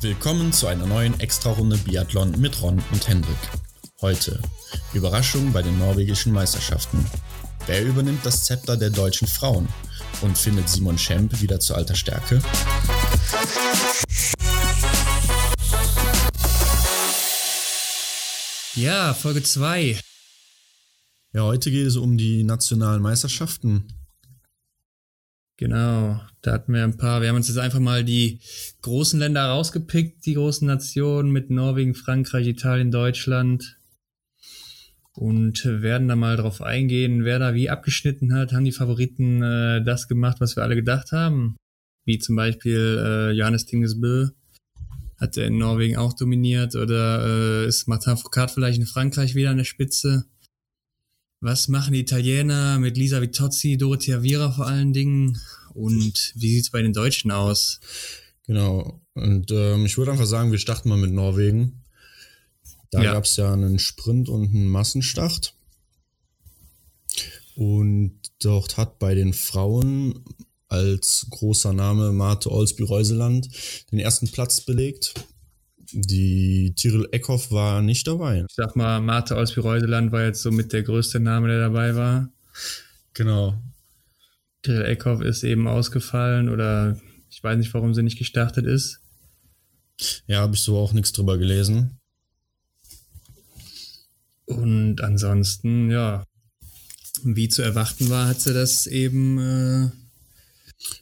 Willkommen 0.00 0.52
zu 0.52 0.66
einer 0.66 0.86
neuen 0.86 1.20
Extrarunde 1.20 1.78
Biathlon 1.78 2.32
mit 2.40 2.60
Ron 2.60 2.82
und 2.90 3.06
Hendrik. 3.06 3.36
Heute 4.00 4.42
Überraschung 4.92 5.52
bei 5.52 5.62
den 5.62 5.78
norwegischen 5.78 6.32
Meisterschaften. 6.32 7.06
Wer 7.66 7.84
übernimmt 7.84 8.26
das 8.26 8.42
Zepter 8.42 8.76
der 8.76 8.90
deutschen 8.90 9.28
Frauen 9.28 9.68
und 10.22 10.36
findet 10.36 10.68
Simon 10.68 10.98
Schemp 10.98 11.40
wieder 11.40 11.60
zu 11.60 11.76
alter 11.76 11.94
Stärke? 11.94 12.42
Ja, 18.74 19.14
Folge 19.14 19.44
2. 19.44 20.00
Ja, 21.34 21.42
heute 21.42 21.70
geht 21.70 21.86
es 21.86 21.94
um 21.94 22.18
die 22.18 22.42
nationalen 22.42 23.00
Meisterschaften. 23.00 24.01
Genau, 25.58 26.20
da 26.40 26.52
hatten 26.52 26.72
wir 26.72 26.82
ein 26.82 26.96
paar. 26.96 27.20
Wir 27.20 27.28
haben 27.28 27.36
uns 27.36 27.48
jetzt 27.48 27.58
einfach 27.58 27.78
mal 27.78 28.04
die 28.04 28.40
großen 28.80 29.18
Länder 29.18 29.44
rausgepickt, 29.44 30.24
die 30.26 30.34
großen 30.34 30.66
Nationen 30.66 31.30
mit 31.30 31.50
Norwegen, 31.50 31.94
Frankreich, 31.94 32.46
Italien, 32.46 32.90
Deutschland. 32.90 33.78
Und 35.14 35.66
werden 35.66 36.08
da 36.08 36.16
mal 36.16 36.38
drauf 36.38 36.62
eingehen, 36.62 37.24
wer 37.24 37.38
da 37.38 37.52
wie 37.54 37.68
abgeschnitten 37.68 38.32
hat. 38.32 38.52
Haben 38.52 38.64
die 38.64 38.72
Favoriten 38.72 39.42
äh, 39.42 39.84
das 39.84 40.08
gemacht, 40.08 40.38
was 40.40 40.56
wir 40.56 40.62
alle 40.62 40.74
gedacht 40.74 41.12
haben? 41.12 41.56
Wie 42.06 42.18
zum 42.18 42.34
Beispiel 42.34 42.98
äh, 43.04 43.30
Johannes 43.32 43.66
Tingesbö. 43.66 44.30
Hat 45.20 45.36
er 45.36 45.46
in 45.46 45.58
Norwegen 45.58 45.96
auch 45.96 46.14
dominiert? 46.14 46.74
Oder 46.76 47.64
äh, 47.64 47.66
ist 47.68 47.88
Martin 47.88 48.16
Foucault 48.16 48.52
vielleicht 48.52 48.80
in 48.80 48.86
Frankreich 48.86 49.34
wieder 49.34 49.50
an 49.50 49.58
der 49.58 49.64
Spitze? 49.64 50.24
Was 51.42 51.66
machen 51.66 51.92
die 51.92 51.98
Italiener 51.98 52.78
mit 52.78 52.96
Lisa 52.96 53.20
Vitozzi, 53.20 53.76
Dorothea 53.76 54.22
Viera 54.22 54.52
vor 54.52 54.68
allen 54.68 54.92
Dingen? 54.92 55.40
Und 55.74 56.32
wie 56.36 56.54
sieht's 56.54 56.70
bei 56.70 56.80
den 56.82 56.92
Deutschen 56.92 57.32
aus? 57.32 57.80
Genau. 58.46 59.00
Und 59.14 59.50
ähm, 59.50 59.84
ich 59.84 59.98
würde 59.98 60.12
einfach 60.12 60.26
sagen, 60.26 60.52
wir 60.52 60.60
starten 60.60 60.88
mal 60.88 60.98
mit 60.98 61.10
Norwegen. 61.10 61.82
Da 62.92 63.02
ja. 63.02 63.14
gab 63.14 63.24
es 63.24 63.34
ja 63.34 63.52
einen 63.52 63.80
Sprint 63.80 64.28
und 64.28 64.54
einen 64.54 64.68
Massenstart. 64.68 65.56
Und 67.56 68.20
dort 68.40 68.76
hat 68.76 69.00
bei 69.00 69.16
den 69.16 69.32
Frauen 69.32 70.24
als 70.68 71.26
großer 71.28 71.72
Name 71.72 72.12
Marte 72.12 72.52
Olsby-Reuseland 72.52 73.48
den 73.90 73.98
ersten 73.98 74.30
Platz 74.30 74.60
belegt 74.60 75.14
die 75.92 76.74
Tyrell 76.76 77.08
Eckhoff 77.12 77.50
war 77.50 77.82
nicht 77.82 78.06
dabei. 78.06 78.44
Ich 78.48 78.54
sag 78.54 78.76
mal, 78.76 79.00
Marte 79.00 79.36
aus 79.36 79.56
Reuseland 79.56 80.12
war 80.12 80.24
jetzt 80.24 80.42
so 80.42 80.50
mit 80.50 80.72
der 80.72 80.82
größte 80.82 81.20
Name, 81.20 81.48
der 81.48 81.60
dabei 81.60 81.94
war. 81.94 82.30
Genau. 83.14 83.60
Tyrell 84.62 84.86
Eckhoff 84.86 85.20
ist 85.20 85.44
eben 85.44 85.68
ausgefallen 85.68 86.48
oder 86.48 86.98
ich 87.30 87.42
weiß 87.42 87.58
nicht, 87.58 87.72
warum 87.74 87.94
sie 87.94 88.02
nicht 88.02 88.18
gestartet 88.18 88.66
ist. 88.66 89.00
Ja, 90.26 90.40
habe 90.40 90.54
ich 90.54 90.60
so 90.60 90.78
auch 90.78 90.92
nichts 90.92 91.12
drüber 91.12 91.38
gelesen. 91.38 91.98
Und 94.46 95.00
ansonsten, 95.00 95.90
ja, 95.90 96.24
wie 97.22 97.48
zu 97.48 97.62
erwarten 97.62 98.10
war, 98.10 98.28
hat 98.28 98.40
sie 98.40 98.52
das 98.52 98.86
eben 98.86 99.38
äh, 99.38 99.90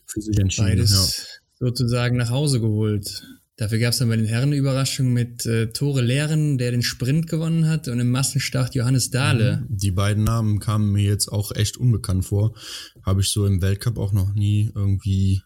für 0.06 0.20
sich 0.20 0.38
entschieden. 0.38 0.68
Beides 0.68 0.90
ja. 0.90 1.66
sozusagen 1.66 2.16
nach 2.16 2.30
Hause 2.30 2.60
geholt. 2.60 3.24
Dafür 3.60 3.78
gab 3.78 3.92
es 3.92 3.98
dann 3.98 4.08
bei 4.08 4.16
den 4.16 4.24
Herren 4.24 4.44
eine 4.44 4.56
Überraschung 4.56 5.12
mit 5.12 5.44
äh, 5.44 5.66
Tore 5.66 6.00
Lehren, 6.00 6.56
der 6.56 6.70
den 6.70 6.80
Sprint 6.80 7.26
gewonnen 7.26 7.68
hat, 7.68 7.88
und 7.88 8.00
im 8.00 8.10
Massenstart 8.10 8.74
Johannes 8.74 9.10
Dahle. 9.10 9.66
Mhm. 9.68 9.76
Die 9.76 9.90
beiden 9.90 10.24
Namen 10.24 10.60
kamen 10.60 10.90
mir 10.92 11.04
jetzt 11.04 11.28
auch 11.30 11.52
echt 11.54 11.76
unbekannt 11.76 12.24
vor. 12.24 12.54
Habe 13.02 13.20
ich 13.20 13.28
so 13.28 13.44
im 13.44 13.60
Weltcup 13.60 13.98
auch 13.98 14.14
noch 14.14 14.32
nie 14.32 14.72
irgendwie, 14.74 15.42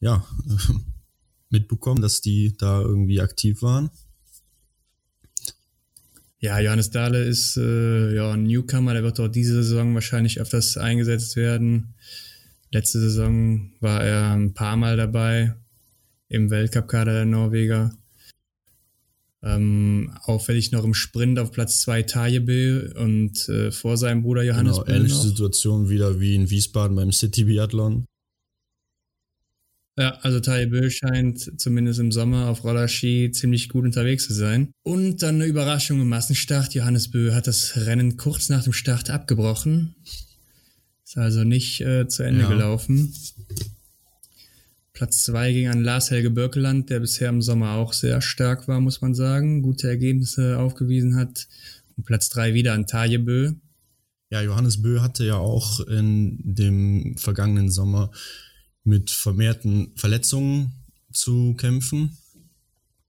ja, 0.00 0.26
mitbekommen, 1.50 2.00
dass 2.00 2.22
die 2.22 2.56
da 2.56 2.80
irgendwie 2.80 3.20
aktiv 3.20 3.60
waren. 3.60 3.90
Ja, 6.38 6.60
Johannes 6.60 6.88
Dahle 6.88 7.24
ist 7.24 7.58
äh, 7.58 8.14
ja 8.14 8.32
ein 8.32 8.44
Newcomer, 8.44 8.94
der 8.94 9.02
wird 9.02 9.20
auch 9.20 9.28
diese 9.28 9.62
Saison 9.62 9.92
wahrscheinlich 9.92 10.40
öfters 10.40 10.78
eingesetzt 10.78 11.36
werden. 11.36 11.92
Letzte 12.70 13.00
Saison 13.00 13.70
war 13.80 14.02
er 14.02 14.32
ein 14.32 14.54
paar 14.54 14.78
Mal 14.78 14.96
dabei, 14.96 15.56
im 16.30 16.48
Weltcup-Kader 16.48 17.12
der 17.12 17.24
Norweger. 17.26 17.92
Ähm, 19.42 20.12
auffällig 20.22 20.70
noch 20.70 20.84
im 20.84 20.94
Sprint 20.94 21.38
auf 21.38 21.50
Platz 21.50 21.80
2 21.80 22.02
Tajebö 22.02 22.92
und 22.94 23.48
äh, 23.48 23.70
vor 23.70 23.96
seinem 23.96 24.22
Bruder 24.22 24.42
Johannes 24.42 24.78
genau, 24.78 24.96
ähnliche 24.96 25.16
noch. 25.16 25.24
Situation 25.24 25.88
wieder 25.88 26.20
wie 26.20 26.34
in 26.34 26.50
Wiesbaden 26.50 26.94
beim 26.94 27.12
City 27.12 27.44
Biathlon. 27.44 28.04
Ja, 29.98 30.18
also 30.22 30.40
Tajebö 30.40 30.88
scheint 30.90 31.60
zumindest 31.60 32.00
im 32.00 32.12
Sommer 32.12 32.48
auf 32.48 32.64
Rollerski 32.64 33.32
ziemlich 33.32 33.68
gut 33.68 33.84
unterwegs 33.84 34.26
zu 34.26 34.34
sein. 34.34 34.72
Und 34.82 35.22
dann 35.22 35.36
eine 35.36 35.46
Überraschung 35.46 36.00
im 36.00 36.08
Massenstart. 36.08 36.74
Johannes 36.74 37.10
Bö 37.10 37.32
hat 37.32 37.46
das 37.46 37.76
Rennen 37.76 38.16
kurz 38.16 38.50
nach 38.50 38.64
dem 38.64 38.72
Start 38.72 39.10
abgebrochen. 39.10 39.96
Ist 41.04 41.18
also 41.18 41.44
nicht 41.44 41.80
äh, 41.80 42.06
zu 42.06 42.22
Ende 42.22 42.42
ja. 42.42 42.48
gelaufen. 42.48 43.12
Platz 45.00 45.22
2 45.22 45.52
ging 45.54 45.68
an 45.68 45.82
Lars 45.82 46.10
Helge 46.10 46.28
Birkeland, 46.28 46.90
der 46.90 47.00
bisher 47.00 47.30
im 47.30 47.40
Sommer 47.40 47.72
auch 47.76 47.94
sehr 47.94 48.20
stark 48.20 48.68
war, 48.68 48.82
muss 48.82 49.00
man 49.00 49.14
sagen, 49.14 49.62
gute 49.62 49.88
Ergebnisse 49.88 50.58
aufgewiesen 50.58 51.16
hat. 51.16 51.48
Und 51.96 52.04
Platz 52.04 52.28
3 52.28 52.52
wieder 52.52 52.74
an 52.74 52.86
Taje 52.86 53.18
Bö. 53.18 53.54
Ja, 54.28 54.42
Johannes 54.42 54.82
Bö 54.82 55.00
hatte 55.00 55.24
ja 55.24 55.36
auch 55.36 55.80
in 55.80 56.38
dem 56.44 57.16
vergangenen 57.16 57.70
Sommer 57.70 58.10
mit 58.84 59.10
vermehrten 59.10 59.92
Verletzungen 59.96 60.72
zu 61.14 61.54
kämpfen. 61.54 62.18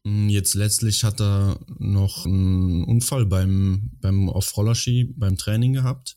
Jetzt 0.06 0.54
letztlich 0.54 1.04
hat 1.04 1.20
er 1.20 1.60
noch 1.78 2.26
einen 2.26 2.86
Unfall 2.86 3.26
beim, 3.26 3.90
beim 4.00 4.30
auf 4.30 4.56
Rollerski 4.56 5.14
beim 5.18 5.36
Training 5.36 5.74
gehabt 5.74 6.16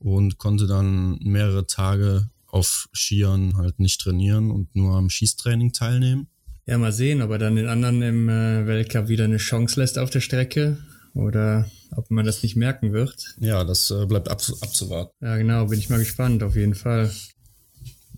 und 0.00 0.38
konnte 0.38 0.66
dann 0.66 1.20
mehrere 1.22 1.68
Tage 1.68 2.30
auf 2.54 2.88
Skiern 2.92 3.56
halt 3.56 3.80
nicht 3.80 4.00
trainieren 4.00 4.52
und 4.52 4.76
nur 4.76 4.94
am 4.94 5.10
Schießtraining 5.10 5.72
teilnehmen. 5.72 6.28
Ja, 6.66 6.78
mal 6.78 6.92
sehen, 6.92 7.20
ob 7.20 7.30
er 7.32 7.38
dann 7.38 7.56
den 7.56 7.66
anderen 7.66 8.00
im 8.00 8.28
äh, 8.28 8.66
Weltcup 8.66 9.08
wieder 9.08 9.24
eine 9.24 9.38
Chance 9.38 9.80
lässt 9.80 9.98
auf 9.98 10.08
der 10.08 10.20
Strecke 10.20 10.78
oder 11.14 11.68
ob 11.90 12.10
man 12.12 12.24
das 12.24 12.44
nicht 12.44 12.54
merken 12.54 12.92
wird. 12.92 13.34
Ja, 13.40 13.64
das 13.64 13.90
äh, 13.90 14.06
bleibt 14.06 14.28
ab, 14.28 14.40
abzuwarten. 14.60 15.12
Ja, 15.20 15.36
genau, 15.36 15.66
bin 15.66 15.80
ich 15.80 15.90
mal 15.90 15.98
gespannt, 15.98 16.44
auf 16.44 16.54
jeden 16.54 16.76
Fall. 16.76 17.12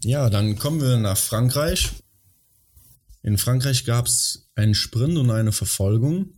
Ja, 0.04 0.28
dann 0.28 0.58
kommen 0.58 0.82
wir 0.82 0.98
nach 0.98 1.16
Frankreich. 1.16 1.91
In 3.22 3.38
Frankreich 3.38 3.86
gab 3.86 4.06
es 4.06 4.50
einen 4.54 4.75
Sprint 4.75 5.16
und 5.16 5.30
eine 5.30 5.52
Verfolgung. 5.52 6.34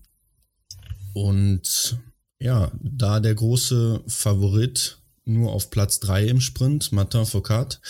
Und 1.14 1.98
ja, 2.38 2.70
da 2.81 3.19
der 3.19 3.34
große 3.34 4.04
Favorit 4.06 4.98
nur 5.28 5.53
auf 5.53 5.71
Platz 5.71 6.00
3 6.00 6.27
im 6.27 6.41
Sprint, 6.41 6.93
Martin 6.93 7.27
Foucault, 7.27 7.81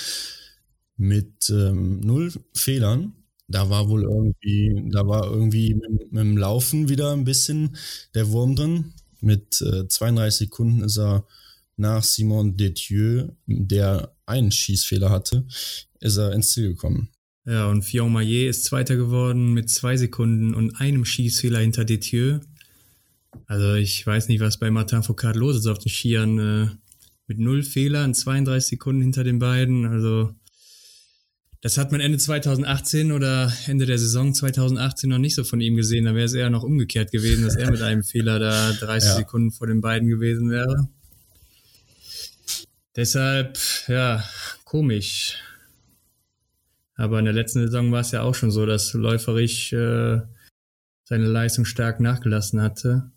mit 0.96 1.48
ähm, 1.50 2.00
null 2.00 2.32
Fehlern. 2.54 3.12
Da 3.46 3.70
war 3.70 3.88
wohl 3.88 4.02
irgendwie, 4.02 4.90
da 4.90 5.06
war 5.06 5.30
irgendwie 5.30 5.74
mit, 5.74 6.12
mit, 6.12 6.20
dem 6.20 6.36
Laufen 6.36 6.88
wieder 6.88 7.12
ein 7.12 7.24
bisschen 7.24 7.76
der 8.14 8.28
Wurm 8.30 8.56
drin. 8.56 8.92
Mit 9.20 9.62
äh, 9.62 9.88
32 9.88 10.48
Sekunden 10.48 10.82
ist 10.82 10.98
er 10.98 11.26
nach 11.76 12.02
Simon 12.02 12.56
Detieu, 12.56 13.28
der 13.46 14.12
einen 14.26 14.52
Schießfehler 14.52 15.10
hatte, 15.10 15.46
ist 16.00 16.16
er 16.16 16.32
ins 16.32 16.52
Ziel 16.52 16.70
gekommen. 16.70 17.08
Ja, 17.46 17.70
und 17.70 17.82
Fion 17.82 18.12
Maillet 18.12 18.50
ist 18.50 18.64
Zweiter 18.64 18.96
geworden 18.96 19.54
mit 19.54 19.70
zwei 19.70 19.96
Sekunden 19.96 20.54
und 20.54 20.78
einem 20.80 21.06
Schießfehler 21.06 21.60
hinter 21.60 21.86
Detieu. 21.86 22.40
Also 23.46 23.74
ich 23.74 24.06
weiß 24.06 24.28
nicht, 24.28 24.40
was 24.40 24.58
bei 24.58 24.70
Martin 24.70 25.02
Foucault 25.02 25.36
los 25.36 25.56
ist 25.56 25.66
auf 25.66 25.78
den 25.78 25.88
Skiern. 25.88 26.78
Mit 27.28 27.38
null 27.38 27.62
Fehlern, 27.62 28.14
32 28.14 28.70
Sekunden 28.70 29.02
hinter 29.02 29.22
den 29.22 29.38
beiden. 29.38 29.86
Also 29.86 30.34
das 31.60 31.76
hat 31.76 31.92
man 31.92 32.00
Ende 32.00 32.18
2018 32.18 33.12
oder 33.12 33.52
Ende 33.66 33.84
der 33.84 33.98
Saison 33.98 34.32
2018 34.32 35.10
noch 35.10 35.18
nicht 35.18 35.34
so 35.34 35.44
von 35.44 35.60
ihm 35.60 35.76
gesehen. 35.76 36.06
Da 36.06 36.14
wäre 36.14 36.24
es 36.24 36.34
eher 36.34 36.50
noch 36.50 36.62
umgekehrt 36.62 37.10
gewesen, 37.10 37.44
dass 37.44 37.56
er 37.56 37.70
mit 37.70 37.82
einem 37.82 38.02
Fehler 38.02 38.38
da 38.38 38.72
30 38.72 39.10
ja. 39.10 39.16
Sekunden 39.16 39.50
vor 39.50 39.66
den 39.66 39.80
beiden 39.80 40.08
gewesen 40.08 40.50
wäre. 40.50 40.88
Deshalb, 42.96 43.58
ja, 43.88 44.24
komisch. 44.64 45.36
Aber 46.94 47.18
in 47.18 47.26
der 47.26 47.34
letzten 47.34 47.60
Saison 47.60 47.92
war 47.92 48.00
es 48.00 48.10
ja 48.10 48.22
auch 48.22 48.34
schon 48.34 48.50
so, 48.50 48.66
dass 48.66 48.92
Läuferich 48.92 49.72
äh, 49.72 50.20
seine 51.04 51.26
Leistung 51.26 51.64
stark 51.64 52.00
nachgelassen 52.00 52.60
hatte. 52.60 53.10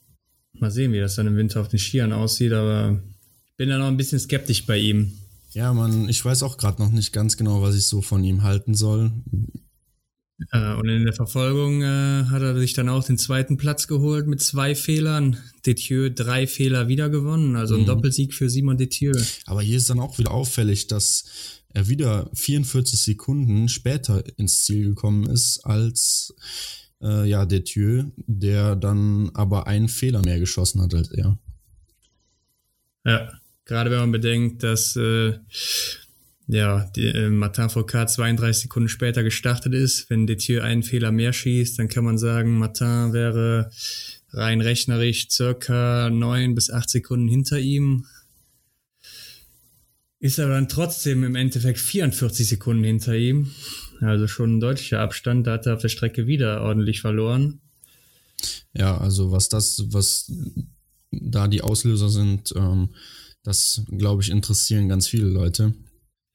Mal 0.53 0.69
sehen, 0.69 0.93
wie 0.93 0.99
das 0.99 1.15
dann 1.15 1.27
im 1.27 1.37
Winter 1.37 1.61
auf 1.61 1.67
den 1.67 1.79
Skiern 1.79 2.13
aussieht, 2.13 2.53
aber 2.53 3.01
bin 3.57 3.69
da 3.69 3.77
noch 3.77 3.87
ein 3.87 3.97
bisschen 3.97 4.19
skeptisch 4.19 4.65
bei 4.65 4.77
ihm. 4.77 5.13
Ja, 5.51 5.73
man, 5.73 6.07
ich 6.07 6.23
weiß 6.23 6.43
auch 6.43 6.57
gerade 6.57 6.81
noch 6.81 6.91
nicht 6.91 7.11
ganz 7.11 7.35
genau, 7.35 7.61
was 7.61 7.75
ich 7.75 7.85
so 7.85 8.01
von 8.01 8.23
ihm 8.23 8.43
halten 8.43 8.73
soll. 8.73 9.11
Äh, 10.51 10.73
und 10.75 10.87
in 10.89 11.03
der 11.03 11.13
Verfolgung 11.13 11.81
äh, 11.81 12.25
hat 12.25 12.41
er 12.41 12.57
sich 12.57 12.73
dann 12.73 12.89
auch 12.89 13.03
den 13.03 13.17
zweiten 13.17 13.57
Platz 13.57 13.87
geholt 13.87 14.27
mit 14.27 14.41
zwei 14.41 14.75
Fehlern. 14.75 15.37
Detieu 15.65 16.09
drei 16.09 16.47
Fehler 16.47 16.87
wieder 16.87 17.09
gewonnen, 17.09 17.55
also 17.55 17.75
ein 17.75 17.81
mhm. 17.81 17.87
Doppelsieg 17.87 18.33
für 18.33 18.49
Simon 18.49 18.77
Detieu. 18.77 19.13
Aber 19.45 19.61
hier 19.61 19.77
ist 19.77 19.89
dann 19.89 19.99
auch 19.99 20.17
wieder 20.17 20.31
auffällig, 20.31 20.87
dass 20.87 21.25
er 21.69 21.87
wieder 21.87 22.29
44 22.33 22.99
Sekunden 22.99 23.69
später 23.69 24.23
ins 24.37 24.63
Ziel 24.63 24.85
gekommen 24.85 25.27
ist 25.27 25.59
als 25.63 26.33
äh, 27.01 27.29
ja, 27.29 27.45
Detieu, 27.45 28.05
der 28.17 28.75
dann 28.75 29.29
aber 29.33 29.67
einen 29.67 29.89
Fehler 29.89 30.21
mehr 30.23 30.39
geschossen 30.39 30.81
hat 30.81 30.93
als 30.93 31.11
er. 31.11 31.37
Ja, 33.05 33.40
gerade 33.71 33.89
wenn 33.89 33.99
man 33.99 34.11
bedenkt, 34.11 34.63
dass 34.63 34.97
äh, 34.97 35.35
ja, 36.47 36.91
die, 36.93 37.07
äh, 37.07 37.29
Martin 37.29 37.69
Foucault 37.69 38.09
32 38.09 38.63
Sekunden 38.63 38.89
später 38.89 39.23
gestartet 39.23 39.73
ist. 39.73 40.09
Wenn 40.09 40.27
Detieu 40.27 40.61
einen 40.61 40.83
Fehler 40.83 41.13
mehr 41.13 41.31
schießt, 41.31 41.79
dann 41.79 41.87
kann 41.87 42.03
man 42.03 42.17
sagen, 42.17 42.59
Martin 42.59 43.13
wäre 43.13 43.71
rein 44.33 44.59
rechnerisch 44.59 45.29
circa 45.29 46.09
neun 46.09 46.53
bis 46.53 46.69
acht 46.69 46.89
Sekunden 46.89 47.29
hinter 47.29 47.59
ihm. 47.59 48.05
Ist 50.19 50.37
aber 50.41 50.55
dann 50.55 50.67
trotzdem 50.67 51.23
im 51.23 51.35
Endeffekt 51.35 51.79
44 51.79 52.45
Sekunden 52.45 52.83
hinter 52.83 53.15
ihm. 53.15 53.51
Also 54.01 54.27
schon 54.27 54.57
ein 54.57 54.59
deutlicher 54.59 54.99
Abstand. 54.99 55.47
Da 55.47 55.53
hat 55.53 55.65
er 55.65 55.75
auf 55.75 55.81
der 55.81 55.87
Strecke 55.87 56.27
wieder 56.27 56.61
ordentlich 56.61 56.99
verloren. 56.99 57.61
Ja, 58.73 58.97
also 58.97 59.31
was 59.31 59.47
das, 59.47 59.85
was 59.91 60.29
da 61.11 61.47
die 61.47 61.61
Auslöser 61.61 62.09
sind, 62.09 62.53
ähm, 62.57 62.89
das 63.43 63.83
glaube 63.89 64.21
ich 64.21 64.29
interessieren 64.29 64.89
ganz 64.89 65.07
viele 65.07 65.27
Leute. 65.27 65.73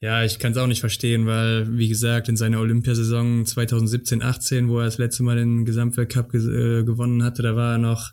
Ja, 0.00 0.25
ich 0.25 0.38
kann 0.38 0.53
es 0.53 0.58
auch 0.58 0.67
nicht 0.67 0.81
verstehen, 0.81 1.26
weil, 1.26 1.79
wie 1.79 1.88
gesagt, 1.88 2.29
in 2.29 2.37
seiner 2.37 2.61
Olympiasaison 2.61 3.44
2017-18, 3.44 4.69
wo 4.69 4.79
er 4.79 4.85
das 4.85 4.99
letzte 4.99 5.23
Mal 5.23 5.37
den 5.37 5.64
Gesamtweltcup 5.64 6.31
ge 6.31 6.41
äh, 6.81 6.85
gewonnen 6.85 7.23
hatte, 7.23 7.43
da 7.43 7.56
war 7.56 7.73
er 7.73 7.79
noch 7.79 8.12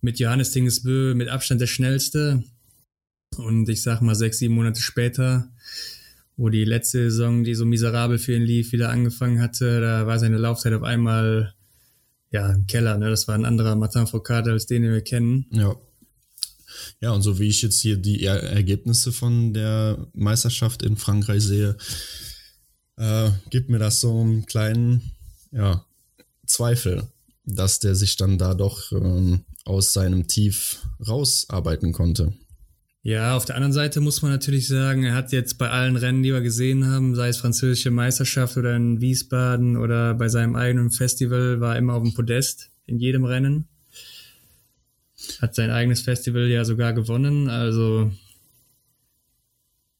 mit 0.00 0.20
Johannes 0.20 0.52
Dingesbö 0.52 1.14
mit 1.14 1.28
Abstand 1.28 1.60
der 1.60 1.66
schnellste. 1.66 2.44
Und 3.36 3.68
ich 3.68 3.82
sag 3.82 4.00
mal, 4.00 4.14
sechs, 4.14 4.38
sieben 4.38 4.54
Monate 4.54 4.80
später, 4.80 5.50
wo 6.36 6.48
die 6.50 6.64
letzte 6.64 7.10
Saison, 7.10 7.42
die 7.42 7.54
so 7.54 7.66
miserabel 7.66 8.18
für 8.18 8.34
ihn 8.34 8.42
lief, 8.42 8.72
wieder 8.72 8.90
angefangen 8.90 9.40
hatte, 9.40 9.80
da 9.80 10.06
war 10.06 10.18
seine 10.20 10.38
Laufzeit 10.38 10.72
auf 10.72 10.84
einmal 10.84 11.54
ja 12.30 12.52
im 12.52 12.66
Keller. 12.66 12.96
Ne? 12.96 13.10
Das 13.10 13.26
war 13.26 13.34
ein 13.34 13.44
anderer 13.44 13.74
Martin 13.74 14.06
Foucault 14.06 14.46
als 14.46 14.66
den, 14.66 14.82
den 14.82 14.92
wir 14.92 15.02
kennen. 15.02 15.46
Ja. 15.50 15.74
Ja, 17.00 17.12
und 17.12 17.22
so 17.22 17.38
wie 17.38 17.48
ich 17.48 17.62
jetzt 17.62 17.80
hier 17.80 17.96
die 17.96 18.22
er 18.22 18.42
Ergebnisse 18.42 19.12
von 19.12 19.52
der 19.54 20.08
Meisterschaft 20.12 20.82
in 20.82 20.96
Frankreich 20.96 21.42
sehe, 21.42 21.76
äh, 22.96 23.30
gibt 23.50 23.70
mir 23.70 23.78
das 23.78 24.00
so 24.00 24.20
einen 24.20 24.46
kleinen 24.46 25.12
ja, 25.52 25.84
Zweifel, 26.46 27.04
dass 27.44 27.80
der 27.80 27.94
sich 27.94 28.16
dann 28.16 28.38
da 28.38 28.54
doch 28.54 28.92
ähm, 28.92 29.44
aus 29.64 29.92
seinem 29.92 30.26
Tief 30.26 30.82
rausarbeiten 31.06 31.92
konnte. 31.92 32.32
Ja, 33.02 33.36
auf 33.36 33.44
der 33.44 33.54
anderen 33.54 33.72
Seite 33.72 34.00
muss 34.00 34.22
man 34.22 34.32
natürlich 34.32 34.66
sagen, 34.66 35.04
er 35.04 35.14
hat 35.14 35.32
jetzt 35.32 35.56
bei 35.56 35.70
allen 35.70 35.96
Rennen, 35.96 36.22
die 36.22 36.32
wir 36.32 36.40
gesehen 36.40 36.86
haben, 36.86 37.14
sei 37.14 37.28
es 37.28 37.38
französische 37.38 37.90
Meisterschaft 37.90 38.56
oder 38.56 38.74
in 38.76 39.00
Wiesbaden 39.00 39.76
oder 39.76 40.14
bei 40.14 40.28
seinem 40.28 40.56
eigenen 40.56 40.90
Festival, 40.90 41.60
war 41.60 41.76
immer 41.76 41.94
auf 41.94 42.02
dem 42.02 42.12
Podest 42.12 42.70
in 42.86 42.98
jedem 42.98 43.24
Rennen. 43.24 43.68
Hat 45.40 45.54
sein 45.54 45.70
eigenes 45.70 46.00
Festival 46.02 46.48
ja 46.48 46.64
sogar 46.64 46.92
gewonnen, 46.92 47.48
also 47.48 48.10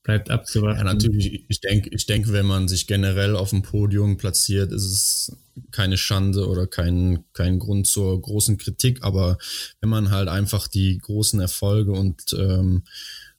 bleibt 0.09 0.31
abzuwarten. 0.31 0.79
Ja, 0.79 0.85
natürlich. 0.85 1.45
Ich 1.49 1.61
denke, 1.61 1.91
ich 1.91 2.07
denke, 2.07 2.33
wenn 2.33 2.47
man 2.47 2.67
sich 2.67 2.87
generell 2.87 3.37
auf 3.37 3.51
dem 3.51 3.61
Podium 3.61 4.17
platziert, 4.17 4.73
ist 4.73 4.87
es 4.87 5.37
keine 5.71 5.99
Schande 5.99 6.49
oder 6.49 6.67
kein, 6.67 7.25
kein 7.35 7.59
Grund 7.59 7.87
zur 7.87 8.19
großen 8.19 8.57
Kritik. 8.57 9.03
Aber 9.03 9.37
wenn 9.81 9.91
man 9.91 10.11
halt 10.11 10.29
einfach 10.29 10.67
die 10.67 10.97
großen 10.97 11.41
Erfolge 11.41 11.93
und 11.93 12.33
ähm, 12.33 12.85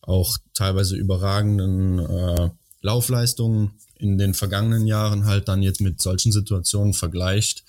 auch 0.02 0.38
teilweise 0.54 0.96
überragenden 0.96 2.00
äh, 2.00 2.50
Laufleistungen 2.82 3.72
in 3.98 4.20
den 4.20 4.36
vergangenen 4.36 4.86
Jahren 4.86 5.26
halt 5.26 5.48
dann 5.48 5.64
jetzt 5.64 5.82
mit 5.82 6.00
solchen 6.00 6.32
Situationen 6.32 6.94
vergleicht, 6.94 7.64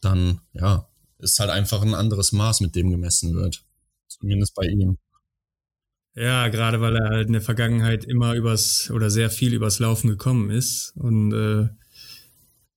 dann 0.00 0.40
ja, 0.54 0.88
ist 1.18 1.38
halt 1.40 1.50
einfach 1.50 1.82
ein 1.82 1.94
anderes 1.94 2.32
Maß, 2.32 2.62
mit 2.62 2.74
dem 2.74 2.90
gemessen 2.90 3.34
wird. 3.34 3.65
Zumindest 4.18 4.54
bei 4.54 4.66
ihm. 4.66 4.98
Ja, 6.14 6.48
gerade 6.48 6.80
weil 6.80 6.96
er 6.96 7.10
halt 7.10 7.26
in 7.26 7.34
der 7.34 7.42
Vergangenheit 7.42 8.04
immer 8.04 8.34
übers 8.34 8.90
oder 8.90 9.10
sehr 9.10 9.28
viel 9.28 9.52
übers 9.52 9.78
Laufen 9.80 10.08
gekommen 10.08 10.48
ist 10.48 10.94
und 10.96 11.32
äh, 11.32 11.68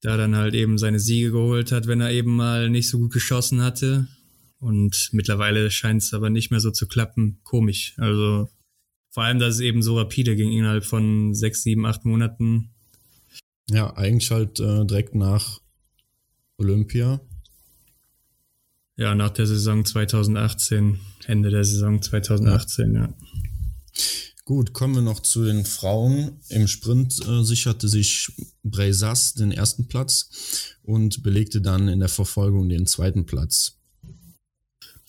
da 0.02 0.18
dann 0.18 0.36
halt 0.36 0.54
eben 0.56 0.78
seine 0.78 1.00
Siege 1.00 1.32
geholt 1.32 1.72
hat, 1.72 1.88
wenn 1.88 2.02
er 2.02 2.12
eben 2.12 2.36
mal 2.36 2.70
nicht 2.70 2.90
so 2.90 3.00
gut 3.00 3.14
geschossen 3.14 3.62
hatte. 3.62 4.08
Und 4.60 5.10
mittlerweile 5.14 5.72
scheint 5.72 6.04
es 6.04 6.14
aber 6.14 6.30
nicht 6.30 6.52
mehr 6.52 6.60
so 6.60 6.72
zu 6.72 6.86
klappen. 6.86 7.40
Komisch. 7.44 7.96
Also 7.98 8.50
vor 9.10 9.24
allem, 9.24 9.40
dass 9.40 9.56
es 9.56 9.62
eben 9.62 9.82
so 9.82 9.98
rapide 9.98 10.36
ging 10.36 10.52
innerhalb 10.52 10.84
von 10.84 11.34
sechs, 11.34 11.64
sieben, 11.64 11.86
acht 11.86 12.04
Monaten. 12.04 12.72
Ja, 13.70 13.96
eigentlich 13.96 14.32
halt 14.32 14.60
äh, 14.60 14.86
direkt 14.86 15.16
nach 15.16 15.62
Olympia 16.58 17.22
ja, 19.00 19.16
nach 19.16 19.30
der 19.30 19.48
Saison 19.48 19.86
2018, 19.86 21.00
Ende 21.26 21.50
der 21.50 21.64
Saison 21.64 22.02
2018, 22.02 22.96
ja. 22.96 23.02
ja. 23.02 23.14
Gut, 24.44 24.74
kommen 24.74 24.96
wir 24.96 25.02
noch 25.02 25.22
zu 25.22 25.46
den 25.46 25.64
Frauen. 25.64 26.42
Im 26.50 26.68
Sprint 26.68 27.18
äh, 27.26 27.44
sicherte 27.44 27.88
sich 27.88 28.30
Breisas 28.64 29.36
den 29.36 29.54
ersten 29.54 29.88
Platz 29.88 30.76
und 30.84 31.24
belegte 31.24 31.62
dann 31.62 31.88
in 31.88 32.02
der 32.02 32.10
Verfolgung 32.10 32.68
den 32.68 32.88
zweiten 32.88 33.26
Platz. 33.26 33.78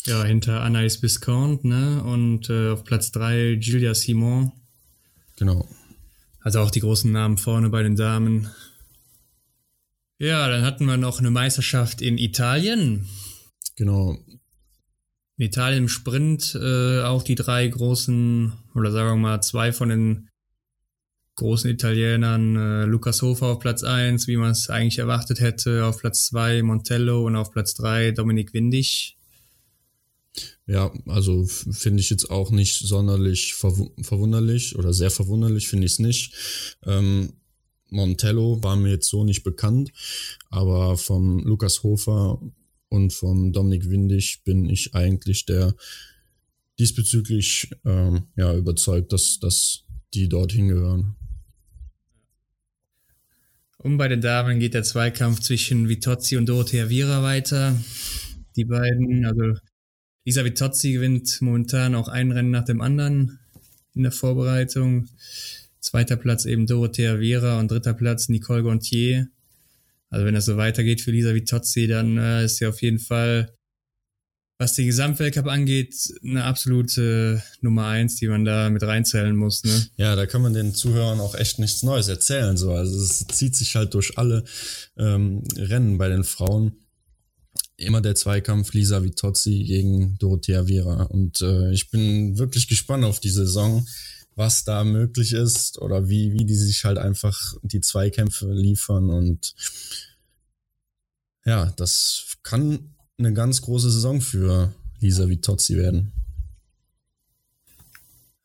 Ja, 0.07 0.23
hinter 0.23 0.63
Anaïs 0.63 1.03
Viscount, 1.03 1.65
ne? 1.65 2.03
Und 2.05 2.49
äh, 2.49 2.71
auf 2.71 2.85
Platz 2.85 3.11
drei 3.11 3.55
Julia 3.55 3.95
Simon. 3.95 4.53
Genau. 5.37 5.69
Also 6.41 6.61
auch 6.61 6.71
die 6.71 6.81
großen 6.81 7.11
Namen 7.11 7.39
vorne 7.39 7.71
bei 7.71 7.83
den 7.83 7.97
Damen. 7.97 8.51
Ja, 10.19 10.49
dann 10.49 10.63
hatten 10.63 10.85
wir 10.85 10.97
noch 10.97 11.19
eine 11.19 11.31
Meisterschaft 11.31 12.01
in 12.03 12.19
Italien. 12.19 13.09
Genau. 13.77 14.17
In 15.37 15.47
Italien 15.47 15.85
im 15.85 15.89
Sprint 15.89 16.55
äh, 16.55 17.01
auch 17.03 17.23
die 17.23 17.35
drei 17.35 17.67
großen, 17.67 18.53
oder 18.75 18.93
sagen 18.93 19.09
wir 19.09 19.17
mal 19.17 19.41
zwei 19.41 19.73
von 19.73 19.89
den 19.89 20.29
großen 21.37 21.71
Italienern, 21.71 22.57
äh, 22.57 22.85
Lukas 22.85 23.23
Hofer 23.23 23.47
auf 23.47 23.61
Platz 23.61 23.83
1, 23.83 24.27
wie 24.27 24.37
man 24.37 24.51
es 24.51 24.69
eigentlich 24.69 24.99
erwartet 24.99 25.41
hätte, 25.41 25.87
auf 25.87 25.99
Platz 25.99 26.27
2 26.27 26.63
Montello 26.63 27.27
und 27.27 27.37
auf 27.37 27.51
Platz 27.51 27.75
3 27.75 28.11
Dominik 28.11 28.53
Windig. 28.53 29.17
Ja, 30.67 30.93
also 31.07 31.47
finde 31.47 32.01
ich 32.01 32.11
jetzt 32.11 32.31
auch 32.31 32.51
nicht 32.51 32.87
sonderlich 32.87 33.55
verw 33.55 33.91
verwunderlich 34.03 34.77
oder 34.77 34.93
sehr 34.93 35.11
verwunderlich, 35.11 35.69
finde 35.69 35.87
ich 35.87 35.93
es 35.93 35.99
nicht. 35.99 36.35
Ähm, 36.85 37.33
Montello 37.89 38.63
war 38.63 38.77
mir 38.77 38.91
jetzt 38.91 39.09
so 39.09 39.25
nicht 39.25 39.43
bekannt, 39.43 39.91
aber 40.51 40.97
vom 40.97 41.41
Lukas 41.41 41.83
Hofer 41.83 42.41
und 42.91 43.13
vom 43.15 43.53
Dominik 43.53 43.89
Windig 43.89 44.43
bin 44.45 44.69
ich 44.69 44.95
eigentlich 44.95 45.47
der 45.47 45.75
diesbezüglich 46.79 47.71
ähm, 47.85 48.25
ja, 48.37 48.55
überzeugt, 48.55 49.13
dass, 49.13 49.39
dass 49.39 49.85
die 50.15 50.29
dorthin 50.29 50.69
gehören. 50.69 51.17
Und 53.79 53.97
bei 53.97 54.09
den 54.09 54.21
Damen 54.21 54.61
geht 54.61 54.75
der 54.75 54.83
Zweikampf 54.83 55.41
zwischen 55.41 55.89
Vitozzi 55.89 56.37
und 56.37 56.47
Dorothea 56.47 56.91
Viera 56.91 57.23
weiter. 57.23 57.79
Die 58.57 58.65
beiden, 58.65 59.25
also 59.25 59.59
Lisa 60.25 60.45
Vitozzi 60.45 60.93
gewinnt 60.93 61.41
momentan 61.41 61.95
auch 61.95 62.09
ein 62.09 62.33
Rennen 62.33 62.51
nach 62.51 62.65
dem 62.65 62.81
anderen 62.81 63.39
in 63.95 64.03
der 64.03 64.13
Vorbereitung. 64.13 65.09
Zweiter 65.81 66.17
Platz 66.17 66.45
eben 66.45 66.67
Dorothea 66.67 67.21
Viera 67.21 67.59
und 67.59 67.71
dritter 67.71 67.95
Platz 67.95 68.29
Nicole 68.29 68.63
Gontier. 68.63 69.29
Also 70.11 70.27
wenn 70.27 70.35
das 70.35 70.45
so 70.45 70.57
weitergeht 70.57 71.01
für 71.01 71.13
Lisa 71.13 71.35
Vitozzi, 71.35 71.87
dann 71.87 72.19
äh, 72.19 72.45
ist 72.45 72.57
sie 72.57 72.67
auf 72.67 72.83
jeden 72.83 72.99
Fall, 72.99 73.55
was 74.59 74.75
den 74.75 74.87
Gesamtweltcup 74.87 75.47
angeht, 75.47 75.95
eine 76.23 76.45
absolute 76.45 77.43
Nummer 77.61 77.87
eins, 77.87 78.17
die 78.17 78.27
man 78.27 78.45
da 78.45 78.69
mit 78.71 78.83
reinzählen 78.83 79.35
muss. 79.35 79.63
Ne? 79.63 79.87
Ja, 79.97 80.17
da 80.17 80.27
kann 80.27 80.43
man 80.43 80.53
den 80.53 80.75
Zuhörern 80.75 81.21
auch 81.21 81.35
echt 81.37 81.61
nichts 81.61 81.83
Neues 81.85 82.09
erzählen. 82.09 82.57
So. 82.57 82.73
Also 82.73 83.01
es 83.01 83.27
zieht 83.29 83.55
sich 83.55 83.77
halt 83.77 83.95
durch 83.95 84.19
alle 84.19 84.45
ähm, 84.99 85.45
Rennen 85.57 85.97
bei 85.97 86.09
den 86.09 86.25
Frauen. 86.25 86.73
Immer 87.77 88.03
der 88.03 88.15
Zweikampf 88.15 88.75
Lisa 88.75 89.03
Vitozzi 89.03 89.65
gegen 89.65 90.19
Dorothea 90.19 90.67
Viera. 90.67 91.05
Und 91.05 91.41
äh, 91.41 91.73
ich 91.73 91.91
bin 91.91 92.37
wirklich 92.37 92.69
gespannt 92.69 93.05
auf 93.05 93.21
die 93.21 93.31
Saison 93.31 93.87
was 94.41 94.65
da 94.65 94.85
möglich 94.85 95.35
ist 95.35 95.79
oder 95.81 96.09
wie, 96.09 96.33
wie 96.33 96.47
die 96.47 96.55
sich 96.55 96.85
halt 96.87 96.97
einfach 96.97 97.55
die 97.63 97.83
Zweikämpfe 97.83 98.51
liefern 98.51 99.11
und 99.11 99.55
ja, 101.45 101.73
das 101.77 102.39
kann 102.43 102.95
eine 103.19 103.35
ganz 103.35 103.61
große 103.61 103.91
Saison 103.91 104.23
für 104.23 104.73
Lisa 104.99 105.29
Vitozzi 105.29 105.77
werden. 105.77 106.13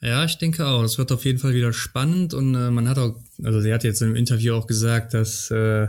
Ja, 0.02 0.26
ich 0.26 0.38
denke 0.38 0.68
auch. 0.68 0.84
Es 0.84 0.98
wird 0.98 1.14
auf 1.14 1.24
jeden 1.24 1.40
Fall 1.40 1.54
wieder 1.54 1.72
spannend 1.72 2.34
und 2.34 2.54
äh, 2.56 2.72
man 2.72 2.90
hat 2.90 2.98
auch, 2.98 3.16
also 3.42 3.62
sie 3.62 3.74
hat 3.74 3.86
jetzt 3.86 4.02
im 4.02 4.16
Interview 4.16 4.54
auch 4.54 4.68
gesagt, 4.68 5.14
dass 5.14 5.50
äh, 5.50 5.88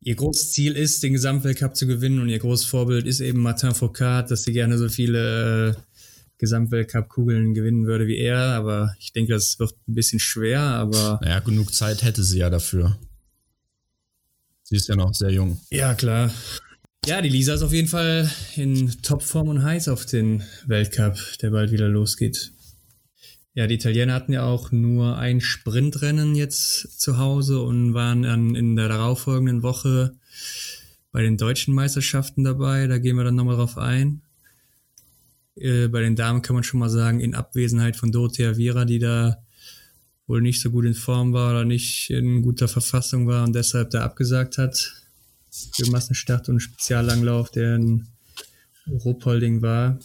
ihr 0.00 0.14
großes 0.14 0.52
Ziel 0.52 0.76
ist, 0.76 1.02
den 1.02 1.14
Gesamtweltcup 1.14 1.74
zu 1.74 1.86
gewinnen 1.86 2.20
und 2.20 2.28
ihr 2.28 2.38
großes 2.38 2.66
Vorbild 2.66 3.06
ist 3.06 3.20
eben 3.20 3.40
Martin 3.40 3.74
Foucault, 3.74 4.30
dass 4.30 4.42
sie 4.42 4.52
gerne 4.52 4.76
so 4.76 4.88
viele 4.90 5.70
äh, 5.70 5.74
Gesamtweltcup-Kugeln 6.42 7.54
gewinnen 7.54 7.86
würde 7.86 8.08
wie 8.08 8.18
er, 8.18 8.36
aber 8.56 8.96
ich 8.98 9.12
denke, 9.12 9.32
das 9.32 9.60
wird 9.60 9.74
ein 9.86 9.94
bisschen 9.94 10.18
schwer, 10.18 10.60
aber. 10.60 11.20
Naja, 11.22 11.38
genug 11.38 11.72
Zeit 11.72 12.02
hätte 12.02 12.24
sie 12.24 12.40
ja 12.40 12.50
dafür. 12.50 12.98
Sie 14.64 14.74
ist 14.74 14.88
ja 14.88 14.96
noch 14.96 15.14
sehr 15.14 15.30
jung. 15.30 15.60
Ja, 15.70 15.94
klar. 15.94 16.32
Ja, 17.06 17.22
die 17.22 17.28
Lisa 17.28 17.54
ist 17.54 17.62
auf 17.62 17.72
jeden 17.72 17.86
Fall 17.86 18.28
in 18.56 18.90
Topform 19.02 19.48
und 19.48 19.62
heiß 19.62 19.86
auf 19.86 20.04
den 20.04 20.42
Weltcup, 20.66 21.16
der 21.40 21.50
bald 21.50 21.70
wieder 21.70 21.88
losgeht. 21.88 22.50
Ja, 23.54 23.68
die 23.68 23.74
Italiener 23.74 24.14
hatten 24.14 24.32
ja 24.32 24.42
auch 24.42 24.72
nur 24.72 25.18
ein 25.18 25.40
Sprintrennen 25.40 26.34
jetzt 26.34 27.00
zu 27.00 27.18
Hause 27.18 27.60
und 27.60 27.94
waren 27.94 28.22
dann 28.22 28.56
in 28.56 28.74
der 28.74 28.88
darauffolgenden 28.88 29.62
Woche 29.62 30.16
bei 31.12 31.22
den 31.22 31.36
deutschen 31.36 31.72
Meisterschaften 31.72 32.42
dabei. 32.42 32.88
Da 32.88 32.98
gehen 32.98 33.14
wir 33.14 33.24
dann 33.24 33.36
nochmal 33.36 33.56
drauf 33.56 33.78
ein. 33.78 34.21
Äh, 35.56 35.88
bei 35.88 36.00
den 36.00 36.16
Damen 36.16 36.42
kann 36.42 36.54
man 36.54 36.64
schon 36.64 36.80
mal 36.80 36.90
sagen, 36.90 37.20
in 37.20 37.34
Abwesenheit 37.34 37.96
von 37.96 38.12
Dorothea 38.12 38.56
Viera, 38.56 38.84
die 38.84 38.98
da 38.98 39.42
wohl 40.26 40.40
nicht 40.40 40.60
so 40.60 40.70
gut 40.70 40.84
in 40.84 40.94
Form 40.94 41.32
war 41.32 41.50
oder 41.50 41.64
nicht 41.64 42.10
in 42.10 42.42
guter 42.42 42.68
Verfassung 42.68 43.26
war 43.26 43.44
und 43.44 43.54
deshalb 43.54 43.90
da 43.90 44.02
abgesagt 44.02 44.56
hat 44.58 44.92
für 45.74 45.90
Massenstart 45.90 46.48
und 46.48 46.60
Speziallanglauf, 46.60 47.50
der 47.50 47.76
in 47.76 48.08
Ruhpolding 48.86 49.62
war. 49.62 49.98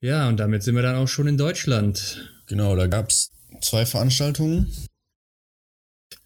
Ja, 0.00 0.28
und 0.28 0.38
damit 0.40 0.62
sind 0.62 0.74
wir 0.74 0.82
dann 0.82 0.96
auch 0.96 1.08
schon 1.08 1.28
in 1.28 1.36
Deutschland. 1.36 2.28
Genau, 2.46 2.74
da 2.74 2.86
gab 2.86 3.10
es 3.10 3.30
zwei 3.60 3.86
Veranstaltungen. 3.86 4.72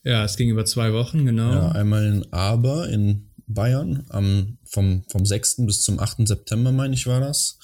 Ja, 0.03 0.25
es 0.25 0.37
ging 0.37 0.49
über 0.49 0.65
zwei 0.65 0.93
Wochen, 0.93 1.27
genau. 1.27 1.53
Ja, 1.53 1.73
einmal 1.73 2.07
in 2.07 2.33
Aber 2.33 2.89
in 2.89 3.29
Bayern, 3.47 4.05
am, 4.09 4.59
vom, 4.65 5.05
vom 5.09 5.25
6. 5.25 5.67
bis 5.67 5.83
zum 5.83 5.99
8. 5.99 6.27
September, 6.27 6.73
meine 6.73 6.95
ich, 6.95 7.07
war 7.07 7.21
das. 7.21 7.59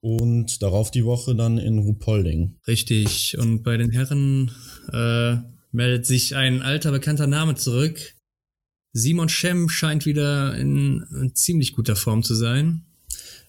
Und 0.00 0.62
darauf 0.62 0.90
die 0.90 1.04
Woche 1.04 1.34
dann 1.34 1.56
in 1.58 1.78
Ruhpolding. 1.78 2.56
Richtig. 2.66 3.38
Und 3.38 3.62
bei 3.62 3.76
den 3.76 3.90
Herren 3.90 4.50
äh, 4.92 5.36
meldet 5.72 6.06
sich 6.06 6.36
ein 6.36 6.60
alter 6.60 6.92
bekannter 6.92 7.26
Name 7.26 7.54
zurück. 7.54 8.14
Simon 8.92 9.28
Schemm 9.28 9.68
scheint 9.68 10.06
wieder 10.06 10.54
in, 10.56 11.04
in 11.20 11.34
ziemlich 11.34 11.72
guter 11.72 11.96
Form 11.96 12.22
zu 12.22 12.34
sein. 12.34 12.84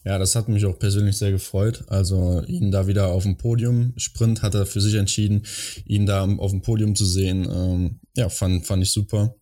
Ja, 0.05 0.19
das 0.19 0.35
hat 0.35 0.49
mich 0.49 0.65
auch 0.65 0.77
persönlich 0.77 1.17
sehr 1.17 1.31
gefreut. 1.31 1.83
Also 1.87 2.43
ihn 2.47 2.71
da 2.71 2.87
wieder 2.87 3.07
auf 3.07 3.23
dem 3.23 3.37
Podium, 3.37 3.93
Sprint 3.97 4.41
hat 4.41 4.53
er 4.53 4.65
für 4.65 4.79
sich 4.79 4.95
entschieden, 4.95 5.45
ihn 5.85 6.05
da 6.05 6.23
auf 6.23 6.51
dem 6.51 6.61
Podium 6.61 6.95
zu 6.95 7.05
sehen. 7.05 7.47
Ähm, 7.51 7.99
ja, 8.15 8.29
fand, 8.29 8.65
fand 8.65 8.83
ich 8.83 8.91
super. 8.91 9.35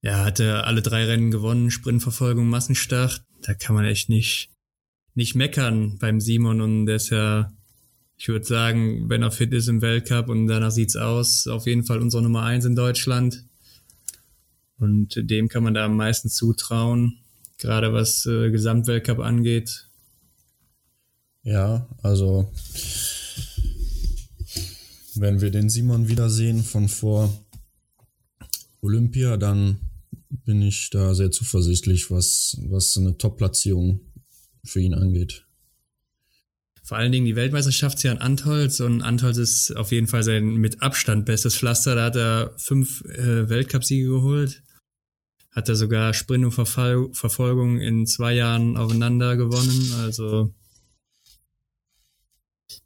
Ja, 0.00 0.24
hatte 0.24 0.64
alle 0.64 0.82
drei 0.82 1.04
Rennen 1.04 1.30
gewonnen, 1.30 1.70
Sprintverfolgung, 1.70 2.48
Massenstart. 2.48 3.22
Da 3.42 3.54
kann 3.54 3.74
man 3.74 3.84
echt 3.84 4.08
nicht, 4.08 4.50
nicht 5.14 5.34
meckern 5.34 5.98
beim 5.98 6.20
Simon 6.20 6.60
und 6.60 6.86
der 6.86 6.96
ist 6.96 7.10
ja, 7.10 7.52
ich 8.16 8.28
würde 8.28 8.44
sagen, 8.44 9.08
wenn 9.08 9.22
er 9.22 9.30
fit 9.30 9.52
ist 9.52 9.68
im 9.68 9.82
Weltcup 9.82 10.28
und 10.28 10.46
danach 10.46 10.70
sieht's 10.70 10.96
aus, 10.96 11.46
auf 11.46 11.66
jeden 11.66 11.84
Fall 11.84 12.00
unsere 12.00 12.22
Nummer 12.22 12.44
eins 12.44 12.64
in 12.64 12.76
Deutschland. 12.76 13.44
Und 14.78 15.14
dem 15.16 15.48
kann 15.48 15.64
man 15.64 15.74
da 15.74 15.86
am 15.86 15.96
meisten 15.96 16.28
zutrauen, 16.28 17.18
gerade 17.58 17.92
was 17.92 18.24
äh, 18.26 18.50
Gesamtweltcup 18.50 19.18
angeht. 19.18 19.88
Ja, 21.42 21.88
also 22.02 22.52
wenn 25.16 25.40
wir 25.40 25.50
den 25.50 25.68
Simon 25.68 26.08
wiedersehen 26.08 26.62
von 26.62 26.88
vor 26.88 27.36
Olympia, 28.80 29.36
dann 29.36 29.78
bin 30.30 30.62
ich 30.62 30.90
da 30.90 31.14
sehr 31.14 31.30
zuversichtlich, 31.30 32.10
was, 32.10 32.58
was 32.64 32.96
eine 32.96 33.16
Top-Platzierung 33.16 34.00
für 34.64 34.80
ihn 34.80 34.94
angeht. 34.94 35.44
Vor 36.82 36.96
allen 36.96 37.12
Dingen 37.12 37.26
die 37.26 37.36
Weltmeisterschaft 37.36 38.00
hier 38.00 38.12
an 38.12 38.18
Antholz 38.18 38.80
und 38.80 39.02
Antholz 39.02 39.36
ist 39.36 39.76
auf 39.76 39.92
jeden 39.92 40.06
Fall 40.06 40.22
sein 40.22 40.54
mit 40.54 40.82
Abstand 40.82 41.26
bestes 41.26 41.56
Pflaster. 41.56 41.94
Da 41.94 42.04
hat 42.06 42.16
er 42.16 42.54
fünf 42.56 43.02
äh, 43.04 43.48
Weltcupsiege 43.48 44.08
geholt 44.08 44.62
hat 45.58 45.68
er 45.68 45.74
sogar 45.74 46.14
Sprint 46.14 46.44
und 46.44 46.52
Verfall 46.52 47.08
Verfolgung 47.12 47.80
in 47.80 48.06
zwei 48.06 48.32
Jahren 48.32 48.76
aufeinander 48.76 49.36
gewonnen. 49.36 49.92
Also 49.98 50.54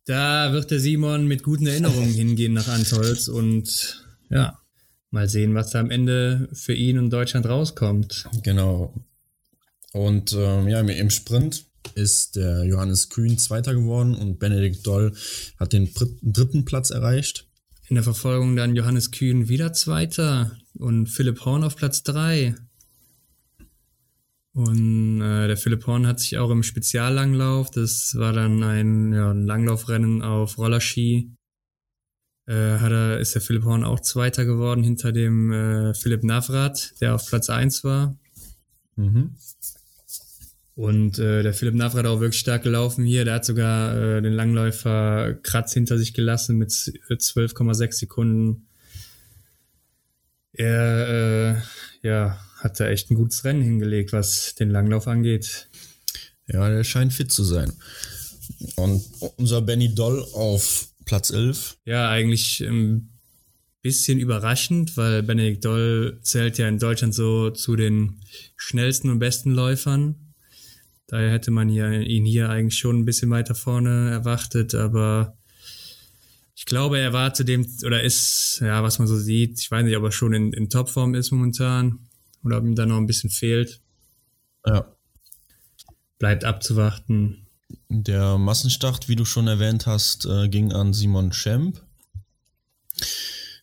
da 0.07 0.55
wird 0.55 0.71
der 0.71 0.81
Simon 0.81 1.27
mit 1.27 1.43
guten 1.43 1.67
Erinnerungen 1.67 2.15
hingehen 2.15 2.55
nach 2.55 2.69
Antolz 2.69 3.29
und 3.29 4.07
ja, 4.31 4.59
mal 5.13 5.29
sehen, 5.29 5.55
was 5.55 5.71
da 5.71 5.81
am 5.81 5.91
Ende 5.91 6.49
für 6.53 6.75
ihn 6.75 6.99
und 6.99 7.11
Deutschland 7.11 7.47
rauskommt. 7.47 8.29
Genau. 8.43 8.93
Und 9.93 10.33
ähm, 10.33 10.69
ja, 10.69 10.81
im 10.81 11.11
Sprint 11.11 11.67
ist 11.95 12.37
der 12.37 12.65
Johannes 12.65 13.11
Kühn 13.11 13.39
Zweiter 13.39 13.75
geworden 13.75 14.15
und 14.15 14.39
Benedikt 14.39 14.87
Doll 14.87 15.13
hat 15.59 15.73
den 15.73 15.91
dritten 16.23 16.65
Platz 16.65 16.91
erreicht. 16.91 17.47
In 17.89 17.97
der 17.97 18.05
Verfolgung 18.05 18.57
dann 18.57 18.75
Johannes 18.75 19.11
Kühn 19.11 19.49
wieder 19.49 19.73
Zweiter 19.75 20.57
und 20.79 21.09
Philipp 21.09 21.45
Horn 21.45 21.65
auf 21.65 21.77
Platz 21.77 22.03
3. 22.05 22.55
Und 24.55 25.21
äh, 25.21 25.47
der 25.47 25.57
Philipp 25.57 25.87
Horn 25.87 26.07
hat 26.07 26.21
sich 26.21 26.39
auch 26.39 26.51
im 26.51 26.63
Speziallanglauf, 26.63 27.71
das 27.71 28.15
war 28.17 28.33
dann 28.33 28.63
ein, 28.63 29.13
ja, 29.13 29.31
ein 29.31 29.47
Langlaufrennen 29.47 30.23
auf 30.23 30.59
Rollerski, 30.59 31.33
äh, 32.47 32.79
hat 32.79 32.93
er, 32.93 33.19
ist 33.21 33.35
der 33.35 33.43
Philipp 33.43 33.65
Horn 33.65 33.85
auch 33.85 34.01
Zweiter 34.01 34.45
geworden 34.45 34.83
hinter 34.83 35.13
dem 35.13 35.53
äh, 35.53 35.95
Philipp 35.95 36.25
Navrat, 36.25 36.95
der 37.01 37.15
auf 37.15 37.27
Platz 37.27 37.51
1 37.51 37.85
war. 37.85 38.17
Mhm. 38.97 39.37
Und 40.75 41.19
äh, 41.19 41.43
der 41.43 41.53
Philipp 41.53 41.75
Navrat 41.75 42.07
auch 42.07 42.21
wirklich 42.21 42.41
stark 42.41 42.63
gelaufen 42.63 43.05
hier. 43.05 43.25
Der 43.25 43.35
hat 43.35 43.45
sogar 43.45 43.97
äh, 43.97 44.23
den 44.23 44.33
Langläufer 44.33 45.35
Kratz 45.43 45.75
hinter 45.75 45.99
sich 45.99 46.15
gelassen 46.15 46.57
mit 46.57 46.71
12,6 46.71 47.93
Sekunden. 47.93 48.67
Er 50.55 51.57
äh, 52.03 52.07
ja, 52.07 52.39
hat 52.59 52.81
da 52.81 52.89
echt 52.89 53.11
ein 53.11 53.17
gutes 53.17 53.45
Rennen 53.45 53.63
hingelegt, 53.63 54.13
was 54.13 54.55
den 54.55 54.71
Langlauf 54.71 55.07
angeht. 55.09 55.69
Ja, 56.47 56.69
der 56.69 56.85
scheint 56.85 57.13
fit 57.13 57.31
zu 57.31 57.45
sein. 57.45 57.73
Und 58.77 59.05
unser 59.37 59.63
Benny 59.63 59.95
Doll 59.95 60.25
auf 60.33 60.92
Platz 61.05 61.31
11. 61.31 61.79
Ja, 61.85 62.09
eigentlich 62.09 62.61
ein 62.61 63.13
bisschen 63.83 64.19
überraschend, 64.19 64.97
weil 64.97 65.23
Benedikt 65.23 65.65
Doll 65.65 66.21
zählt 66.23 66.59
ja 66.59 66.69
in 66.69 66.79
Deutschland 66.79 67.15
so 67.15 67.51
zu 67.51 67.77
den 67.77 68.21
schnellsten 68.57 69.11
und 69.11 69.19
besten 69.19 69.51
Läufern. 69.51 70.35
Daher 71.09 71.31
hätte 71.31 71.51
man 71.51 71.69
ja 71.69 71.93
ihn 71.93 72.25
hier 72.25 72.49
eigentlich 72.49 72.79
schon 72.79 73.01
ein 73.01 73.05
bisschen 73.05 73.31
weiter 73.31 73.55
vorne 73.55 74.11
erwartet, 74.11 74.75
aber 74.75 75.37
ich 76.55 76.65
glaube, 76.65 76.99
er 76.99 77.13
war 77.13 77.35
zu 77.35 77.45
dem, 77.45 77.67
oder 77.85 78.03
ist, 78.03 78.61
ja, 78.61 78.83
was 78.83 78.99
man 78.99 79.09
so 79.09 79.17
sieht, 79.17 79.59
ich 79.59 79.71
weiß 79.71 79.85
nicht, 79.85 79.97
ob 79.97 80.05
er 80.05 80.13
schon 80.13 80.33
in, 80.33 80.53
in 80.53 80.71
Topform 80.71 81.15
ist 81.15 81.33
momentan 81.33 81.99
oder 82.45 82.59
ob 82.59 82.65
ihm 82.65 82.77
da 82.77 82.87
noch 82.87 82.99
ein 82.99 83.07
bisschen 83.07 83.31
fehlt. 83.31 83.81
Ja. 84.65 84.95
Bleibt 86.19 86.45
abzuwarten. 86.45 87.42
Der 87.89 88.39
Massenstart, 88.39 89.09
wie 89.09 89.17
du 89.17 89.25
schon 89.25 89.49
erwähnt 89.49 89.87
hast, 89.87 90.27
äh, 90.27 90.49
ging 90.49 90.73
an 90.73 90.93
Simon 90.93 91.33
Schemp. 91.33 91.83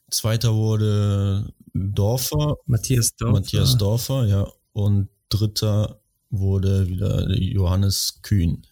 Zweiter 0.09 0.53
wurde 0.53 1.53
Dorfer. 1.73 2.57
Matthias 2.65 3.15
Dorfer. 3.15 3.33
Matthias 3.33 3.77
Dorfer, 3.77 4.25
ja. 4.25 4.47
Und 4.73 5.09
dritter 5.29 5.99
wurde 6.29 6.87
wieder 6.87 7.29
Johannes 7.35 8.19
Kühn. 8.21 8.65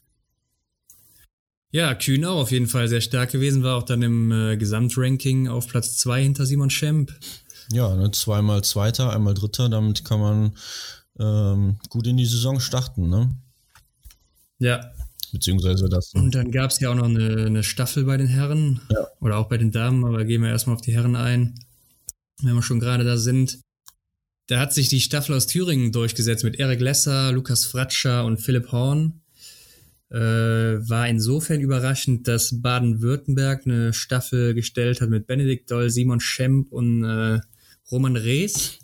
Ja, 1.72 1.94
Kühn 1.96 2.24
auch 2.26 2.38
auf 2.38 2.52
jeden 2.52 2.68
Fall 2.68 2.88
sehr 2.88 3.02
stark 3.02 3.32
gewesen, 3.32 3.62
war 3.62 3.78
auch 3.78 3.84
dann 3.84 4.02
im 4.02 4.32
äh, 4.32 4.58
Gesamtranking 4.58 5.48
auf 5.48 5.68
Platz 5.68 5.98
2 5.98 6.24
hinter 6.24 6.46
Simon 6.46 6.70
Schemp. 6.70 7.14
Ja, 7.72 7.94
ne, 7.96 8.10
zweimal 8.12 8.64
Zweiter, 8.64 9.12
einmal 9.12 9.34
Dritter, 9.34 9.68
damit 9.68 10.06
kann 10.06 10.20
man 10.20 10.56
ähm, 11.20 11.78
gut 11.90 12.08
in 12.08 12.18
die 12.18 12.26
Saison 12.26 12.60
starten, 12.60 13.10
ne? 13.10 13.36
Ja. 14.60 14.80
Beziehungsweise 15.38 15.88
das. 15.88 16.16
Und 16.16 16.34
dann 16.34 16.50
gab 16.50 16.72
es 16.72 16.80
ja 16.80 16.90
auch 16.90 16.96
noch 16.96 17.06
eine, 17.06 17.46
eine, 17.46 17.64
Staffel 17.64 18.06
bei 18.06 18.18
den 18.18 18.26
Herren 18.26 18.82
ja. 18.90 19.08
oder 19.22 19.38
auch 19.38 19.48
bei 19.48 19.60
den 19.60 19.72
Damen, 19.72 20.04
aber 20.04 20.26
gehen 20.26 20.42
wir 20.42 20.50
erstmal 20.50 20.76
auf 20.76 20.82
die 20.82 20.94
Herren 20.96 21.16
ein, 21.16 21.54
wenn 22.42 22.56
wir 22.56 22.64
schon 22.64 22.80
gerade 22.80 23.04
da 23.04 23.18
sind. 23.18 23.60
Da 24.48 24.60
hat 24.60 24.74
sich 24.74 24.90
die 24.90 25.00
Staffel 25.00 25.36
aus 25.36 25.46
Thüringen 25.46 25.92
durchgesetzt 25.92 26.44
mit 26.44 26.58
Erik 26.58 26.82
Lesser, 26.82 27.32
Lukas 27.32 27.66
Fratscher 27.66 28.26
und 28.26 28.38
Philipp 28.38 28.72
Horn. 28.72 29.22
Äh, 30.10 30.18
war 30.18 31.08
insofern 31.08 31.62
überraschend, 31.62 32.28
dass 32.28 32.60
Baden-Württemberg 32.60 33.68
eine 33.68 33.94
Staffel 33.94 34.56
gestellt 34.56 35.02
hat 35.02 35.10
mit 35.10 35.28
Benedikt 35.28 35.70
Doll, 35.70 35.92
Simon 35.92 36.20
Schemp 36.20 36.72
und 36.72 37.04
äh, 37.04 37.42
Roman 37.92 38.16
Rees, 38.16 38.80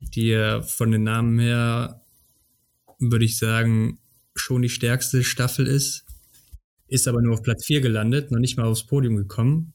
die 0.00 0.30
ja 0.30 0.62
von 0.62 0.90
den 0.90 1.04
Namen 1.04 1.38
her, 1.38 2.02
würde 2.98 3.24
ich 3.24 3.38
sagen, 3.38 3.98
schon 4.34 4.62
die 4.62 4.68
stärkste 4.68 5.24
Staffel 5.24 5.66
ist. 5.66 6.04
Ist 6.86 7.08
aber 7.08 7.22
nur 7.22 7.34
auf 7.34 7.42
Platz 7.42 7.64
4 7.64 7.80
gelandet, 7.80 8.30
noch 8.30 8.38
nicht 8.38 8.56
mal 8.56 8.66
aufs 8.66 8.86
Podium 8.86 9.16
gekommen. 9.16 9.72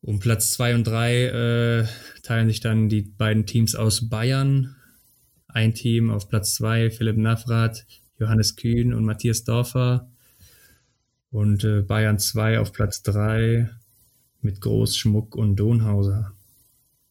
Um 0.00 0.18
Platz 0.18 0.50
2 0.50 0.74
und 0.74 0.84
3 0.84 1.24
äh, 1.26 1.86
teilen 2.22 2.48
sich 2.48 2.60
dann 2.60 2.88
die 2.88 3.02
beiden 3.02 3.46
Teams 3.46 3.76
aus 3.76 4.08
Bayern. 4.08 4.74
Ein 5.46 5.74
Team 5.74 6.10
auf 6.10 6.28
Platz 6.28 6.54
2, 6.54 6.90
Philipp 6.90 7.16
Navrat, 7.16 7.86
Johannes 8.18 8.56
Kühn 8.56 8.94
und 8.94 9.04
Matthias 9.04 9.44
Dorfer. 9.44 10.10
Und 11.30 11.62
äh, 11.64 11.82
Bayern 11.82 12.18
2 12.18 12.58
auf 12.58 12.72
Platz 12.72 13.02
3 13.02 13.70
mit 14.40 14.60
Großschmuck 14.60 15.36
und 15.36 15.56
Donhauser. 15.56 16.32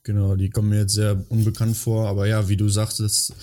Genau, 0.03 0.35
die 0.35 0.49
kommen 0.49 0.69
mir 0.69 0.79
jetzt 0.79 0.93
sehr 0.93 1.23
unbekannt 1.29 1.77
vor, 1.77 2.07
aber 2.07 2.25
ja, 2.27 2.49
wie 2.49 2.57
du 2.57 2.69
sagtest, 2.69 3.33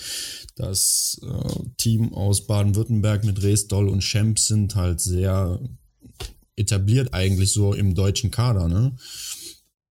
das 0.55 1.19
äh, 1.23 1.63
Team 1.77 2.13
aus 2.13 2.47
Baden-Württemberg 2.47 3.23
mit 3.23 3.41
Resdoll 3.41 3.87
und 3.87 4.03
Schemp 4.03 4.39
sind 4.39 4.75
halt 4.75 4.99
sehr 4.99 5.59
etabliert 6.57 7.13
eigentlich 7.13 7.51
so 7.51 7.73
im 7.73 7.95
deutschen 7.95 8.29
Kader, 8.29 8.67
ne? 8.67 8.93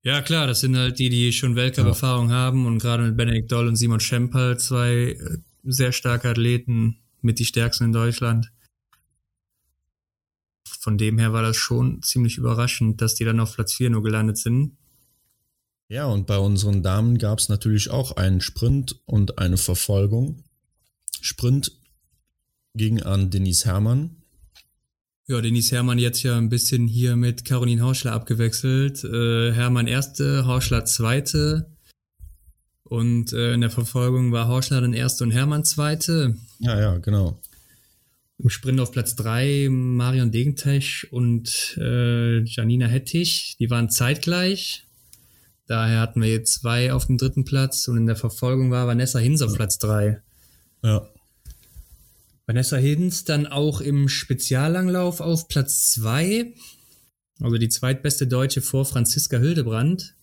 Ja, 0.02 0.20
klar, 0.22 0.46
das 0.46 0.60
sind 0.60 0.76
halt 0.76 0.98
die, 0.98 1.08
die 1.08 1.32
schon 1.32 1.56
Weltcup-Erfahrung 1.56 2.28
ja. 2.28 2.36
haben 2.36 2.66
und 2.66 2.78
gerade 2.78 3.02
mit 3.02 3.16
Benedikt 3.16 3.50
Doll 3.50 3.66
und 3.66 3.76
Simon 3.76 4.00
Schemp 4.00 4.34
halt 4.34 4.60
zwei 4.60 5.16
äh, 5.18 5.38
sehr 5.64 5.92
starke 5.92 6.28
Athleten 6.28 6.98
mit 7.20 7.38
die 7.38 7.44
stärksten 7.44 7.84
in 7.84 7.92
Deutschland. 7.92 8.52
Von 10.80 10.98
dem 10.98 11.18
her 11.18 11.32
war 11.32 11.42
das 11.42 11.56
schon 11.56 12.02
ziemlich 12.02 12.36
überraschend, 12.36 13.00
dass 13.00 13.14
die 13.14 13.24
dann 13.24 13.40
auf 13.40 13.54
Platz 13.54 13.74
4 13.74 13.90
nur 13.90 14.02
gelandet 14.02 14.38
sind. 14.38 14.76
Ja, 15.88 16.06
und 16.06 16.26
bei 16.26 16.38
unseren 16.38 16.82
Damen 16.82 17.16
gab 17.16 17.38
es 17.38 17.48
natürlich 17.48 17.90
auch 17.90 18.12
einen 18.12 18.42
Sprint 18.42 19.00
und 19.06 19.38
eine 19.38 19.56
Verfolgung. 19.56 20.44
Sprint 21.22 21.72
ging 22.74 23.02
an 23.02 23.30
Denise 23.30 23.64
Herrmann. 23.64 24.16
Ja, 25.26 25.40
Denise 25.40 25.72
Herrmann 25.72 25.98
jetzt 25.98 26.22
ja 26.22 26.36
ein 26.36 26.50
bisschen 26.50 26.86
hier 26.86 27.16
mit 27.16 27.44
Caroline 27.44 27.82
Horschler 27.82 28.12
abgewechselt. 28.12 29.02
Äh, 29.04 29.52
Herrmann 29.52 29.86
erste, 29.86 30.46
Horschler 30.46 30.84
zweite. 30.84 31.70
Und 32.84 33.32
äh, 33.32 33.54
in 33.54 33.62
der 33.62 33.70
Verfolgung 33.70 34.32
war 34.32 34.48
Horschler 34.48 34.80
dann 34.82 34.94
erste 34.94 35.24
und 35.24 35.30
Herrmann 35.30 35.64
zweite. 35.64 36.36
Ja, 36.58 36.78
ja, 36.78 36.98
genau. 36.98 37.40
Im 38.38 38.50
Sprint 38.50 38.80
auf 38.80 38.92
Platz 38.92 39.16
drei 39.16 39.68
Marion 39.70 40.30
Degentesch 40.30 41.06
und 41.10 41.76
äh, 41.78 42.40
Janina 42.44 42.86
Hettich. 42.86 43.56
Die 43.58 43.68
waren 43.70 43.90
zeitgleich. 43.90 44.87
Daher 45.68 46.00
hatten 46.00 46.22
wir 46.22 46.30
jetzt 46.30 46.54
zwei 46.54 46.94
auf 46.94 47.06
dem 47.06 47.18
dritten 47.18 47.44
Platz 47.44 47.88
und 47.88 47.98
in 47.98 48.06
der 48.06 48.16
Verfolgung 48.16 48.70
war 48.70 48.86
Vanessa 48.86 49.18
Hinz 49.18 49.42
auf 49.42 49.54
Platz 49.54 49.78
drei. 49.78 50.22
Ja. 50.82 51.06
Vanessa 52.46 52.78
Hinz 52.78 53.24
dann 53.24 53.46
auch 53.46 53.82
im 53.82 54.08
Speziallanglauf 54.08 55.20
auf 55.20 55.46
Platz 55.46 55.90
zwei. 55.90 56.54
Also 57.38 57.58
die 57.58 57.68
zweitbeste 57.68 58.26
Deutsche 58.26 58.62
vor 58.62 58.86
Franziska 58.86 59.36
Hildebrand. 59.36 60.14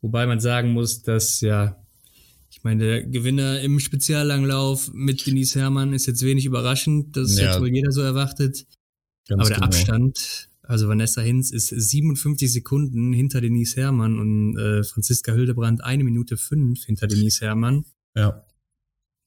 Wobei 0.00 0.26
man 0.26 0.38
sagen 0.38 0.70
muss, 0.70 1.02
dass 1.02 1.40
ja, 1.40 1.84
ich 2.48 2.62
meine, 2.62 2.84
der 2.84 3.02
Gewinner 3.02 3.60
im 3.60 3.80
Speziallanglauf 3.80 4.92
mit 4.92 5.26
Denise 5.26 5.58
Herrmann 5.58 5.92
ist 5.92 6.06
jetzt 6.06 6.22
wenig 6.22 6.44
überraschend. 6.44 7.16
Das 7.16 7.36
ja. 7.36 7.48
hat 7.48 7.60
wohl 7.60 7.74
jeder 7.74 7.90
so 7.90 8.00
erwartet. 8.00 8.64
Ganz 9.26 9.40
Aber 9.40 9.48
der 9.48 9.56
genau. 9.56 9.66
Abstand 9.66 10.48
also 10.66 10.88
Vanessa 10.88 11.20
Hinz 11.20 11.50
ist 11.50 11.68
57 11.68 12.52
Sekunden 12.52 13.12
hinter 13.12 13.40
Denise 13.40 13.76
Herrmann 13.76 14.18
und 14.18 14.58
äh, 14.58 14.82
Franziska 14.82 15.32
Hildebrand 15.32 15.84
eine 15.84 16.04
Minute 16.04 16.36
fünf 16.36 16.84
hinter 16.84 17.06
Denise 17.06 17.40
Herrmann. 17.40 17.84
Ja. 18.14 18.44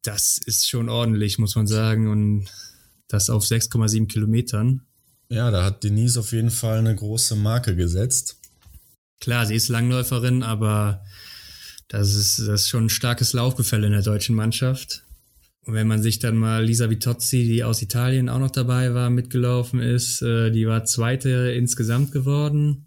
Das 0.04 0.38
ist 0.38 0.68
schon 0.68 0.90
ordentlich, 0.90 1.40
muss 1.40 1.56
man 1.56 1.68
sagen. 1.68 2.10
Und 2.10 2.48
das 3.08 3.30
auf 3.30 3.44
6,7 3.44 4.08
Kilometern. 4.08 4.82
Ja, 5.30 5.52
da 5.52 5.64
hat 5.64 5.84
Denise 5.84 6.20
auf 6.20 6.32
jeden 6.32 6.52
Fall 6.52 6.80
eine 6.80 6.96
große 6.96 7.36
Marke 7.36 7.76
gesetzt. 7.76 8.38
Klar, 9.20 9.46
sie 9.46 9.56
ist 9.56 9.68
Langläuferin, 9.68 10.44
aber 10.44 11.04
das 11.88 12.16
ist, 12.16 12.40
das 12.40 12.62
ist 12.62 12.70
schon 12.70 12.86
ein 12.86 12.90
starkes 12.90 13.34
Laufgefälle 13.34 13.88
in 13.88 13.94
der 13.94 14.02
deutschen 14.02 14.36
Mannschaft. 14.36 15.04
Und 15.66 15.74
wenn 15.74 15.88
man 15.88 16.02
sich 16.02 16.20
dann 16.20 16.38
mal 16.38 16.64
Lisa 16.64 16.90
Vitozzi, 16.90 17.44
die 17.44 17.64
aus 17.64 17.82
Italien 17.82 18.30
auch 18.30 18.40
noch 18.40 18.52
dabei 18.52 18.94
war, 18.94 19.10
mitgelaufen 19.10 19.80
ist, 19.80 20.22
äh, 20.22 20.52
die 20.52 20.68
war 20.68 20.86
zweite 20.86 21.52
insgesamt 21.52 22.12
geworden 22.12 22.86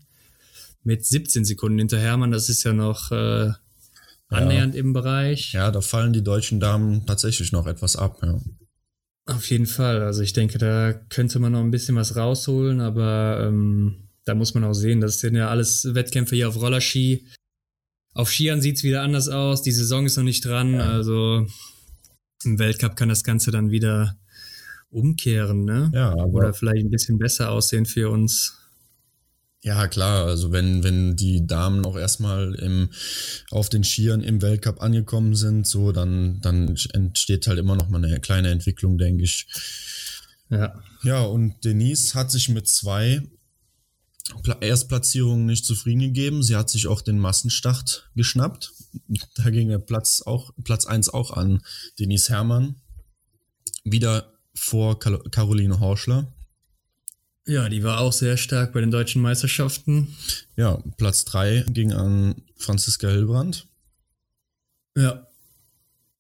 mit 0.82 1.06
17 1.06 1.44
Sekunden 1.44 1.78
hinter 1.78 1.98
Hermann. 1.98 2.32
Das 2.32 2.48
ist 2.48 2.64
ja 2.64 2.72
noch 2.72 3.12
äh, 3.12 3.50
annähernd 4.28 4.74
ja. 4.74 4.80
im 4.80 4.92
Bereich. 4.92 5.52
Ja, 5.52 5.70
da 5.70 5.80
fallen 5.80 6.12
die 6.12 6.24
deutschen 6.24 6.60
Damen 6.60 7.06
tatsächlich 7.06 7.52
noch 7.52 7.66
etwas 7.66 7.96
ab. 7.96 8.18
Ja. 8.22 8.40
Auf 9.26 9.48
jeden 9.50 9.66
Fall. 9.66 10.02
Also 10.02 10.22
ich 10.22 10.32
denke, 10.32 10.58
da 10.58 10.92
könnte 10.92 11.38
man 11.38 11.52
noch 11.52 11.60
ein 11.60 11.70
bisschen 11.70 11.94
was 11.94 12.16
rausholen, 12.16 12.80
aber 12.80 13.44
ähm, 13.46 14.08
da 14.24 14.34
muss 14.34 14.54
man 14.54 14.64
auch 14.64 14.74
sehen, 14.74 15.00
das 15.00 15.20
sind 15.20 15.36
ja 15.36 15.48
alles 15.48 15.94
Wettkämpfe 15.94 16.34
hier 16.34 16.48
auf 16.48 16.60
Rollerski. 16.60 17.26
Auf 18.14 18.30
Skiern 18.30 18.60
sieht's 18.60 18.82
wieder 18.82 19.02
anders 19.02 19.28
aus. 19.28 19.62
Die 19.62 19.72
Saison 19.72 20.06
ist 20.06 20.16
noch 20.16 20.24
nicht 20.24 20.44
dran. 20.44 20.74
Ja. 20.74 20.90
Also 20.90 21.46
im 22.44 22.58
Weltcup 22.58 22.96
kann 22.96 23.08
das 23.08 23.24
Ganze 23.24 23.50
dann 23.50 23.70
wieder 23.70 24.16
umkehren, 24.90 25.64
ne? 25.64 25.90
Ja, 25.94 26.14
Oder 26.14 26.52
vielleicht 26.52 26.84
ein 26.84 26.90
bisschen 26.90 27.18
besser 27.18 27.50
aussehen 27.50 27.86
für 27.86 28.10
uns. 28.10 28.58
Ja, 29.64 29.86
klar, 29.86 30.26
also 30.26 30.50
wenn, 30.50 30.82
wenn 30.82 31.14
die 31.14 31.46
Damen 31.46 31.86
auch 31.86 31.96
erstmal 31.96 32.54
im, 32.56 32.90
auf 33.50 33.68
den 33.68 33.84
Skiern 33.84 34.20
im 34.20 34.42
Weltcup 34.42 34.82
angekommen 34.82 35.36
sind, 35.36 35.68
so, 35.68 35.92
dann, 35.92 36.40
dann 36.40 36.76
entsteht 36.92 37.46
halt 37.46 37.60
immer 37.60 37.76
noch 37.76 37.88
mal 37.88 38.04
eine 38.04 38.18
kleine 38.18 38.50
Entwicklung, 38.50 38.98
denke 38.98 39.22
ich. 39.22 39.46
Ja. 40.50 40.82
Ja, 41.04 41.22
und 41.22 41.64
Denise 41.64 42.14
hat 42.14 42.32
sich 42.32 42.48
mit 42.48 42.68
zwei 42.68 43.22
Erstplatzierungen 44.60 45.46
nicht 45.46 45.64
zufrieden 45.64 46.00
gegeben. 46.00 46.42
Sie 46.42 46.56
hat 46.56 46.70
sich 46.70 46.86
auch 46.86 47.00
den 47.00 47.18
Massenstart 47.18 48.10
geschnappt. 48.14 48.72
Da 49.36 49.48
ging 49.48 49.68
der 49.68 49.78
Platz 49.78 50.22
auch, 50.24 50.52
Platz 50.64 50.84
1 50.84 51.08
auch 51.08 51.30
an 51.30 51.62
Denise 51.98 52.28
Herrmann. 52.28 52.76
Wieder 53.84 54.38
vor 54.54 54.98
Caroline 54.98 55.80
Horschler. 55.80 56.30
Ja, 57.46 57.68
die 57.68 57.82
war 57.82 58.00
auch 58.00 58.12
sehr 58.12 58.36
stark 58.36 58.72
bei 58.72 58.80
den 58.80 58.90
deutschen 58.90 59.22
Meisterschaften. 59.22 60.14
Ja, 60.56 60.78
Platz 60.98 61.24
3 61.24 61.64
ging 61.68 61.92
an 61.92 62.42
Franziska 62.56 63.08
Hillbrand. 63.08 63.66
Ja, 64.96 65.26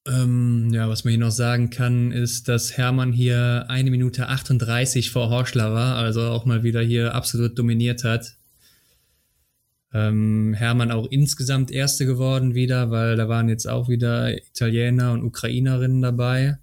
ähm, 0.06 0.70
ja, 0.72 0.88
was 0.88 1.04
man 1.04 1.12
hier 1.12 1.20
noch 1.20 1.30
sagen 1.30 1.70
kann, 1.70 2.10
ist, 2.10 2.48
dass 2.48 2.76
Hermann 2.76 3.12
hier 3.12 3.66
eine 3.68 3.90
Minute 3.90 4.28
38 4.28 5.10
vor 5.10 5.30
Horschler 5.30 5.72
war, 5.72 5.96
also 5.96 6.22
auch 6.22 6.44
mal 6.44 6.62
wieder 6.64 6.80
hier 6.80 7.14
absolut 7.14 7.56
dominiert 7.58 8.02
hat. 8.02 8.36
Ähm, 9.94 10.54
Hermann 10.54 10.90
auch 10.90 11.06
insgesamt 11.10 11.70
Erste 11.70 12.06
geworden 12.06 12.54
wieder, 12.54 12.90
weil 12.90 13.16
da 13.16 13.28
waren 13.28 13.48
jetzt 13.48 13.68
auch 13.68 13.88
wieder 13.88 14.36
Italiener 14.36 15.12
und 15.12 15.22
Ukrainerinnen 15.22 16.02
dabei. 16.02 16.58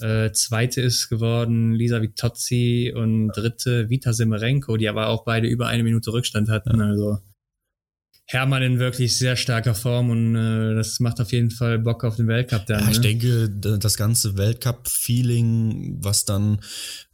Äh, 0.00 0.32
zweite 0.32 0.82
ist 0.82 1.08
geworden 1.08 1.72
Lisa 1.72 2.02
Vitozzi 2.02 2.92
und 2.94 3.28
dritte 3.28 3.88
Vita 3.88 4.12
Semerenko, 4.12 4.76
die 4.76 4.88
aber 4.88 5.08
auch 5.08 5.24
beide 5.24 5.48
über 5.48 5.68
eine 5.68 5.84
Minute 5.84 6.12
Rückstand 6.12 6.48
hatten. 6.50 6.80
Also 6.80 7.18
Hermann 8.30 8.62
in 8.62 8.78
wirklich 8.78 9.16
sehr 9.16 9.36
starker 9.36 9.74
Form 9.74 10.10
und 10.10 10.36
äh, 10.36 10.74
das 10.74 11.00
macht 11.00 11.18
auf 11.18 11.32
jeden 11.32 11.50
Fall 11.50 11.78
Bock 11.78 12.04
auf 12.04 12.16
den 12.16 12.28
Weltcup 12.28 12.66
dann. 12.66 12.80
Ja, 12.80 12.90
ich 12.90 12.98
ne? 12.98 13.02
denke, 13.02 13.48
das 13.48 13.96
ganze 13.96 14.36
Weltcup-Feeling, 14.36 15.96
was 16.02 16.26
dann 16.26 16.60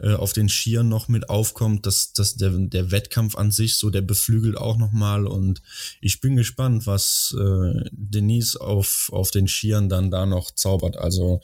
äh, 0.00 0.14
auf 0.14 0.33
den 0.33 0.48
Skiern 0.48 0.88
noch 0.88 1.07
mit 1.07 1.31
aufkommt, 1.31 1.87
dass 1.87 2.14
dass 2.14 2.35
der, 2.35 2.50
der 2.50 2.90
Wettkampf 2.90 3.37
an 3.37 3.53
sich 3.53 3.79
so, 3.79 3.90
der 3.90 4.03
beflügelt 4.03 4.57
auch 4.57 4.77
nochmal 4.77 5.29
und 5.29 5.62
ich 6.00 6.20
bin 6.20 6.35
gespannt, 6.35 6.88
was 6.88 7.33
äh, 7.38 7.88
Denise 7.92 8.61
auf, 8.61 9.09
auf 9.12 9.31
den 9.31 9.46
Skiern 9.46 9.88
dann 9.88 10.11
da 10.11 10.27
noch 10.27 10.50
zaubert. 10.50 10.96
Also 10.96 11.40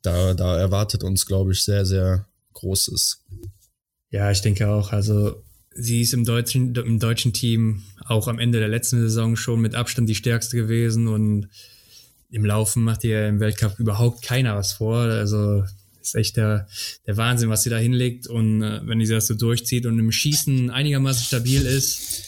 da, 0.00 0.32
da 0.32 0.58
erwartet 0.58 1.04
uns, 1.04 1.26
glaube 1.26 1.52
ich, 1.52 1.64
sehr, 1.64 1.84
sehr 1.84 2.24
Großes. 2.54 3.24
Ja, 4.10 4.30
ich 4.30 4.40
denke 4.40 4.68
auch. 4.68 4.92
Also 4.92 5.42
sie 5.80 6.02
ist 6.02 6.14
im 6.14 6.24
deutschen, 6.24 6.74
im 6.74 6.98
deutschen 6.98 7.32
Team 7.32 7.82
auch 8.04 8.28
am 8.28 8.38
Ende 8.38 8.58
der 8.58 8.68
letzten 8.68 9.00
Saison 9.00 9.36
schon 9.36 9.60
mit 9.60 9.74
Abstand 9.74 10.08
die 10.08 10.14
stärkste 10.14 10.56
gewesen 10.56 11.08
und 11.08 11.48
im 12.30 12.44
Laufen 12.44 12.84
macht 12.84 13.04
ihr 13.04 13.28
im 13.28 13.40
Weltcup 13.40 13.78
überhaupt 13.78 14.22
keiner 14.22 14.56
was 14.56 14.74
vor. 14.74 14.98
Also 14.98 15.64
ist 16.00 16.14
echt 16.14 16.36
der, 16.36 16.68
der 17.06 17.16
Wahnsinn, 17.16 17.50
was 17.50 17.62
sie 17.62 17.70
da 17.70 17.78
hinlegt. 17.78 18.26
Und 18.26 18.62
äh, 18.62 18.80
wenn 18.84 19.04
sie 19.04 19.12
das 19.12 19.26
so 19.26 19.34
durchzieht 19.34 19.86
und 19.86 19.98
im 19.98 20.12
Schießen 20.12 20.70
einigermaßen 20.70 21.24
stabil 21.24 21.62
ist, 21.62 22.22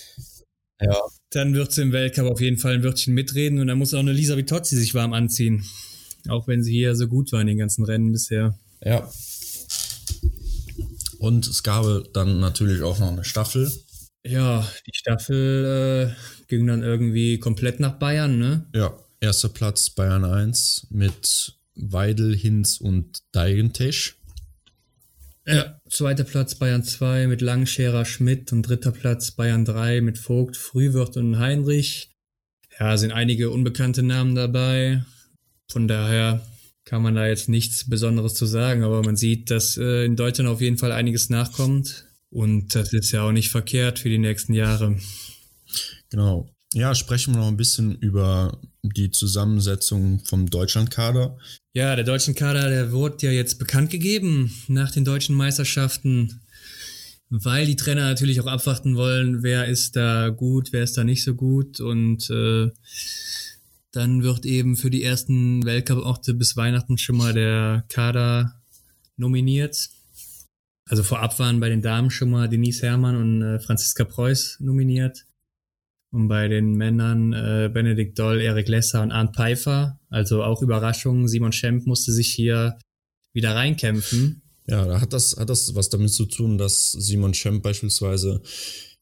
ja. 0.80 0.96
dann 1.30 1.54
wird 1.54 1.72
sie 1.72 1.82
im 1.82 1.92
Weltcup 1.92 2.26
auf 2.26 2.40
jeden 2.40 2.58
Fall 2.58 2.74
ein 2.74 2.82
Wörtchen 2.82 3.14
mitreden. 3.14 3.58
Und 3.58 3.68
dann 3.68 3.78
muss 3.78 3.94
auch 3.94 4.00
eine 4.00 4.12
Lisa 4.12 4.36
Vitozzi 4.36 4.76
sich 4.76 4.94
warm 4.94 5.12
anziehen. 5.12 5.64
Auch 6.28 6.46
wenn 6.46 6.62
sie 6.62 6.72
hier 6.72 6.94
so 6.94 7.08
gut 7.08 7.32
war 7.32 7.40
in 7.40 7.46
den 7.46 7.58
ganzen 7.58 7.84
Rennen 7.84 8.12
bisher. 8.12 8.58
Ja, 8.84 9.08
und 11.22 11.46
es 11.46 11.62
gab 11.62 11.86
dann 12.14 12.40
natürlich 12.40 12.82
auch 12.82 12.98
noch 12.98 13.12
eine 13.12 13.24
Staffel. 13.24 13.70
Ja, 14.26 14.66
die 14.86 14.94
Staffel 14.94 16.14
äh, 16.16 16.46
ging 16.48 16.66
dann 16.66 16.82
irgendwie 16.82 17.38
komplett 17.38 17.78
nach 17.78 17.92
Bayern, 17.92 18.38
ne? 18.38 18.66
Ja, 18.74 18.96
erster 19.20 19.48
Platz 19.48 19.90
Bayern 19.90 20.24
1 20.24 20.88
mit 20.90 21.56
Weidel, 21.76 22.36
Hinz 22.36 22.78
und 22.78 23.22
Deigentisch. 23.30 24.16
Ja, 25.46 25.80
zweiter 25.88 26.24
Platz 26.24 26.56
Bayern 26.56 26.82
2 26.82 27.28
mit 27.28 27.40
Langscherer 27.40 28.04
Schmidt 28.04 28.52
und 28.52 28.62
dritter 28.62 28.90
Platz 28.90 29.30
Bayern 29.30 29.64
3 29.64 30.00
mit 30.00 30.18
Vogt, 30.18 30.56
Frühwirt 30.56 31.16
und 31.16 31.38
Heinrich. 31.38 32.10
Ja, 32.80 32.96
sind 32.96 33.12
einige 33.12 33.50
unbekannte 33.50 34.02
Namen 34.02 34.34
dabei. 34.34 35.04
Von 35.70 35.86
daher 35.86 36.44
kann 36.92 37.00
man 37.00 37.14
da 37.14 37.26
jetzt 37.26 37.48
nichts 37.48 37.88
Besonderes 37.88 38.34
zu 38.34 38.44
sagen, 38.44 38.84
aber 38.84 39.02
man 39.02 39.16
sieht, 39.16 39.50
dass 39.50 39.78
äh, 39.78 40.04
in 40.04 40.14
Deutschland 40.14 40.50
auf 40.50 40.60
jeden 40.60 40.76
Fall 40.76 40.92
einiges 40.92 41.30
nachkommt. 41.30 42.04
Und 42.28 42.74
das 42.74 42.92
ist 42.92 43.12
ja 43.12 43.22
auch 43.22 43.32
nicht 43.32 43.50
verkehrt 43.50 43.98
für 43.98 44.10
die 44.10 44.18
nächsten 44.18 44.52
Jahre. 44.52 44.98
Genau. 46.10 46.50
Ja, 46.74 46.94
sprechen 46.94 47.32
wir 47.32 47.40
noch 47.40 47.48
ein 47.48 47.56
bisschen 47.56 47.96
über 47.96 48.60
die 48.82 49.10
Zusammensetzung 49.10 50.20
vom 50.26 50.50
Deutschlandkader. 50.50 51.38
Ja, 51.72 51.96
der 51.96 52.04
deutschen 52.04 52.34
Kader, 52.34 52.68
der 52.68 52.92
wurde 52.92 53.24
ja 53.24 53.32
jetzt 53.32 53.58
bekannt 53.58 53.88
gegeben 53.88 54.52
nach 54.68 54.90
den 54.90 55.06
deutschen 55.06 55.34
Meisterschaften, 55.34 56.42
weil 57.30 57.64
die 57.64 57.76
Trainer 57.76 58.02
natürlich 58.02 58.38
auch 58.42 58.46
abwarten 58.46 58.96
wollen, 58.96 59.42
wer 59.42 59.64
ist 59.64 59.96
da 59.96 60.28
gut, 60.28 60.74
wer 60.74 60.82
ist 60.82 60.98
da 60.98 61.04
nicht 61.04 61.24
so 61.24 61.34
gut 61.34 61.80
und 61.80 62.28
äh, 62.28 62.70
dann 63.92 64.22
wird 64.22 64.46
eben 64.46 64.76
für 64.76 64.90
die 64.90 65.02
ersten 65.02 65.64
Weltcup-Orte 65.64 66.34
bis 66.34 66.56
Weihnachten 66.56 66.98
schon 66.98 67.16
mal 67.16 67.34
der 67.34 67.84
Kader 67.88 68.60
nominiert. 69.16 69.90
Also 70.86 71.02
vorab 71.02 71.38
waren 71.38 71.60
bei 71.60 71.68
den 71.68 71.82
Damen 71.82 72.10
schon 72.10 72.30
mal 72.30 72.48
Denise 72.48 72.82
Herrmann 72.82 73.16
und 73.16 73.42
äh, 73.42 73.60
Franziska 73.60 74.04
Preuß 74.04 74.58
nominiert. 74.60 75.26
Und 76.10 76.28
bei 76.28 76.48
den 76.48 76.72
Männern 76.72 77.32
äh, 77.32 77.70
Benedikt 77.72 78.18
Doll, 78.18 78.40
Erik 78.40 78.68
Lesser 78.68 79.02
und 79.02 79.12
Arndt 79.12 79.36
Pfeiffer. 79.36 79.98
Also 80.10 80.42
auch 80.42 80.60
Überraschung. 80.62 81.28
Simon 81.28 81.52
Schemp 81.52 81.86
musste 81.86 82.12
sich 82.12 82.30
hier 82.30 82.78
wieder 83.32 83.54
reinkämpfen. 83.54 84.42
Ja, 84.66 84.86
da 84.86 85.00
hat 85.00 85.12
das, 85.12 85.36
hat 85.38 85.50
das 85.50 85.74
was 85.74 85.88
damit 85.88 86.12
zu 86.12 86.26
tun, 86.26 86.58
dass 86.58 86.92
Simon 86.92 87.34
Schemp 87.34 87.62
beispielsweise 87.62 88.42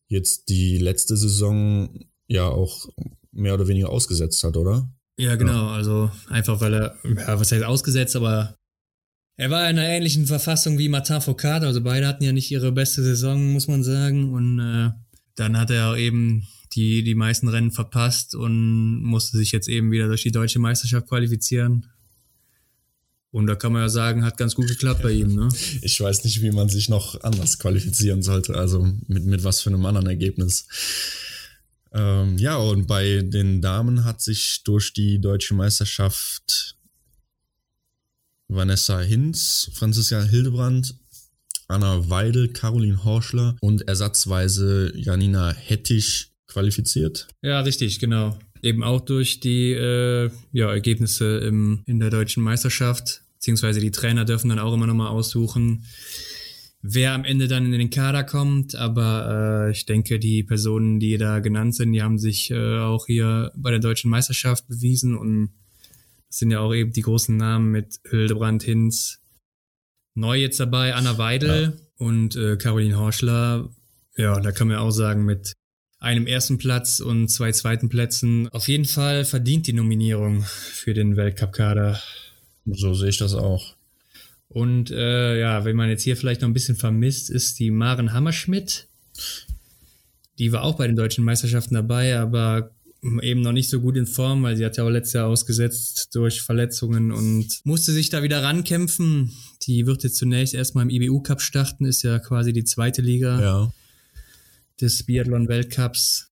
jetzt 0.08 0.48
die 0.48 0.78
letzte 0.78 1.16
Saison 1.16 2.06
ja 2.28 2.48
auch 2.48 2.88
mehr 3.32 3.54
oder 3.54 3.68
weniger 3.68 3.90
ausgesetzt 3.90 4.42
hat, 4.44 4.56
oder? 4.56 4.88
Ja, 5.18 5.36
genau. 5.36 5.66
Ja. 5.66 5.74
Also 5.74 6.10
einfach, 6.28 6.60
weil 6.60 6.74
er, 6.74 6.96
ja, 7.04 7.38
was 7.38 7.52
heißt 7.52 7.64
ausgesetzt, 7.64 8.16
aber 8.16 8.56
er 9.36 9.50
war 9.50 9.68
in 9.70 9.78
einer 9.78 9.88
ähnlichen 9.88 10.26
Verfassung 10.26 10.78
wie 10.78 10.88
Martin 10.88 11.20
Foucault. 11.20 11.62
Also 11.62 11.80
beide 11.80 12.06
hatten 12.06 12.24
ja 12.24 12.32
nicht 12.32 12.50
ihre 12.50 12.72
beste 12.72 13.02
Saison, 13.02 13.52
muss 13.52 13.68
man 13.68 13.82
sagen. 13.82 14.34
Und 14.34 14.58
äh, 14.58 14.90
dann 15.34 15.58
hat 15.58 15.70
er 15.70 15.96
eben 15.96 16.46
die, 16.74 17.02
die 17.02 17.14
meisten 17.14 17.48
Rennen 17.48 17.70
verpasst 17.70 18.34
und 18.34 19.02
musste 19.02 19.38
sich 19.38 19.50
jetzt 19.52 19.68
eben 19.68 19.92
wieder 19.92 20.08
durch 20.08 20.22
die 20.22 20.30
deutsche 20.30 20.58
Meisterschaft 20.58 21.08
qualifizieren. 21.08 21.86
Und 23.32 23.46
da 23.46 23.54
kann 23.54 23.72
man 23.72 23.82
ja 23.82 23.88
sagen, 23.88 24.24
hat 24.24 24.36
ganz 24.36 24.54
gut 24.54 24.66
geklappt 24.66 25.02
bei 25.02 25.12
ihm. 25.12 25.34
Ne? 25.34 25.48
Ich 25.82 26.00
weiß 26.00 26.24
nicht, 26.24 26.42
wie 26.42 26.50
man 26.50 26.68
sich 26.68 26.88
noch 26.88 27.22
anders 27.22 27.58
qualifizieren 27.58 28.22
sollte. 28.22 28.56
Also 28.56 28.86
mit, 29.06 29.24
mit 29.24 29.44
was 29.44 29.60
für 29.60 29.70
einem 29.70 29.86
anderen 29.86 30.08
Ergebnis. 30.08 30.66
Ähm, 31.92 32.38
ja, 32.38 32.56
und 32.56 32.86
bei 32.86 33.22
den 33.22 33.60
Damen 33.60 34.04
hat 34.04 34.20
sich 34.20 34.62
durch 34.64 34.92
die 34.92 35.20
deutsche 35.20 35.54
Meisterschaft 35.54 36.76
Vanessa 38.48 39.00
Hinz, 39.00 39.70
Franziska 39.74 40.22
Hildebrand, 40.22 40.94
Anna 41.68 42.10
Weidel, 42.10 42.48
Caroline 42.48 43.04
Horschler 43.04 43.56
und 43.60 43.86
ersatzweise 43.86 44.92
Janina 44.96 45.52
Hettich 45.52 46.32
qualifiziert. 46.48 47.28
Ja, 47.42 47.60
richtig, 47.60 48.00
genau. 48.00 48.38
Eben 48.62 48.82
auch 48.82 49.00
durch 49.00 49.40
die 49.40 49.72
äh, 49.72 50.30
ja, 50.52 50.70
Ergebnisse 50.70 51.38
im, 51.38 51.82
in 51.86 52.00
der 52.00 52.10
deutschen 52.10 52.42
Meisterschaft, 52.42 53.22
beziehungsweise 53.34 53.80
die 53.80 53.92
Trainer 53.92 54.24
dürfen 54.24 54.48
dann 54.48 54.58
auch 54.58 54.74
immer 54.74 54.86
nochmal 54.86 55.08
aussuchen, 55.08 55.84
wer 56.82 57.12
am 57.12 57.24
Ende 57.24 57.48
dann 57.48 57.66
in 57.66 57.78
den 57.78 57.90
Kader 57.90 58.24
kommt. 58.24 58.74
Aber 58.74 59.66
äh, 59.66 59.70
ich 59.70 59.86
denke, 59.86 60.18
die 60.18 60.42
Personen, 60.42 60.98
die 61.00 61.18
da 61.18 61.40
genannt 61.40 61.74
sind, 61.74 61.92
die 61.92 62.02
haben 62.02 62.18
sich 62.18 62.50
äh, 62.50 62.78
auch 62.78 63.06
hier 63.06 63.52
bei 63.56 63.70
der 63.70 63.80
deutschen 63.80 64.10
Meisterschaft 64.10 64.66
bewiesen 64.68 65.16
und 65.16 65.50
das 66.28 66.38
sind 66.38 66.52
ja 66.52 66.60
auch 66.60 66.72
eben 66.72 66.92
die 66.92 67.02
großen 67.02 67.36
Namen 67.36 67.72
mit 67.72 67.98
Hildebrand 68.08 68.62
Hinz, 68.62 69.20
neu 70.14 70.38
jetzt 70.38 70.60
dabei, 70.60 70.94
Anna 70.94 71.18
Weidel 71.18 71.62
ja. 71.76 72.06
und 72.06 72.36
äh, 72.36 72.56
Caroline 72.56 72.96
Horschler. 72.96 73.68
Ja, 74.16 74.38
da 74.38 74.52
kann 74.52 74.68
man 74.68 74.76
auch 74.76 74.92
sagen, 74.92 75.24
mit 75.24 75.54
einem 75.98 76.28
ersten 76.28 76.58
Platz 76.58 77.00
und 77.00 77.28
zwei 77.28 77.50
zweiten 77.50 77.88
Plätzen 77.88 78.48
auf 78.48 78.68
jeden 78.68 78.84
Fall 78.84 79.24
verdient 79.24 79.66
die 79.66 79.72
Nominierung 79.72 80.42
für 80.44 80.94
den 80.94 81.16
Weltcup-Kader. 81.16 82.00
So 82.64 82.94
sehe 82.94 83.08
ich 83.08 83.18
das 83.18 83.34
auch. 83.34 83.74
Und 84.52 84.90
äh, 84.90 85.38
ja, 85.38 85.64
wenn 85.64 85.76
man 85.76 85.88
jetzt 85.88 86.02
hier 86.02 86.16
vielleicht 86.16 86.40
noch 86.40 86.48
ein 86.48 86.54
bisschen 86.54 86.76
vermisst, 86.76 87.30
ist 87.30 87.58
die 87.60 87.70
Maren 87.70 88.12
Hammerschmidt. 88.12 88.88
Die 90.38 90.52
war 90.52 90.64
auch 90.64 90.76
bei 90.76 90.88
den 90.88 90.96
deutschen 90.96 91.24
Meisterschaften 91.24 91.74
dabei, 91.74 92.18
aber 92.18 92.72
eben 93.22 93.42
noch 93.42 93.52
nicht 93.52 93.70
so 93.70 93.80
gut 93.80 93.96
in 93.96 94.06
Form, 94.06 94.42
weil 94.42 94.56
sie 94.56 94.64
hat 94.64 94.76
ja 94.76 94.84
auch 94.84 94.90
letztes 94.90 95.14
Jahr 95.14 95.28
ausgesetzt 95.28 96.14
durch 96.14 96.42
Verletzungen 96.42 97.12
und 97.12 97.60
musste 97.64 97.92
sich 97.92 98.10
da 98.10 98.24
wieder 98.24 98.42
rankämpfen. 98.42 99.32
Die 99.62 99.86
wird 99.86 100.02
jetzt 100.02 100.16
zunächst 100.16 100.52
erstmal 100.52 100.84
im 100.84 100.90
IBU 100.90 101.22
Cup 101.22 101.40
starten, 101.40 101.84
ist 101.84 102.02
ja 102.02 102.18
quasi 102.18 102.52
die 102.52 102.64
zweite 102.64 103.02
Liga 103.02 103.40
ja. 103.40 103.72
des 104.80 105.04
Biathlon 105.04 105.48
Weltcups 105.48 106.30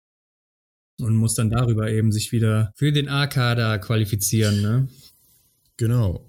und 1.01 1.15
muss 1.15 1.35
dann 1.35 1.51
darüber 1.51 1.89
eben 1.89 2.11
sich 2.11 2.33
wieder 2.33 2.73
für 2.75 2.91
den 2.91 3.09
A-Kader 3.09 3.79
qualifizieren. 3.79 4.61
Ne? 4.61 4.89
Genau. 5.77 6.28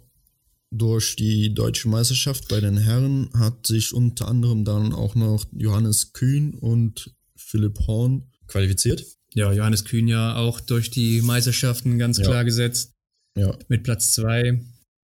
Durch 0.72 1.16
die 1.16 1.54
deutsche 1.54 1.90
Meisterschaft 1.90 2.48
bei 2.48 2.62
den 2.62 2.78
Herren 2.78 3.30
hat 3.34 3.66
sich 3.66 3.94
unter 3.94 4.28
anderem 4.28 4.66
dann 4.66 4.94
auch 4.94 5.16
noch 5.16 5.46
Johannes 5.52 6.14
Kühn 6.14 6.54
und 6.54 7.16
Philipp 7.36 7.80
Horn 7.88 8.30
qualifiziert. 8.48 9.04
Ja, 9.34 9.52
Johannes 9.52 9.86
Kühn 9.86 10.08
ja 10.08 10.36
auch 10.36 10.60
durch 10.60 10.92
die 10.92 11.22
Meisterschaften 11.22 11.98
ganz 11.98 12.20
ja. 12.20 12.26
klar 12.26 12.46
gesetzt. 12.46 12.94
Ja. 13.36 13.58
Mit 13.68 13.84
Platz 13.84 14.12
zwei 14.12 14.62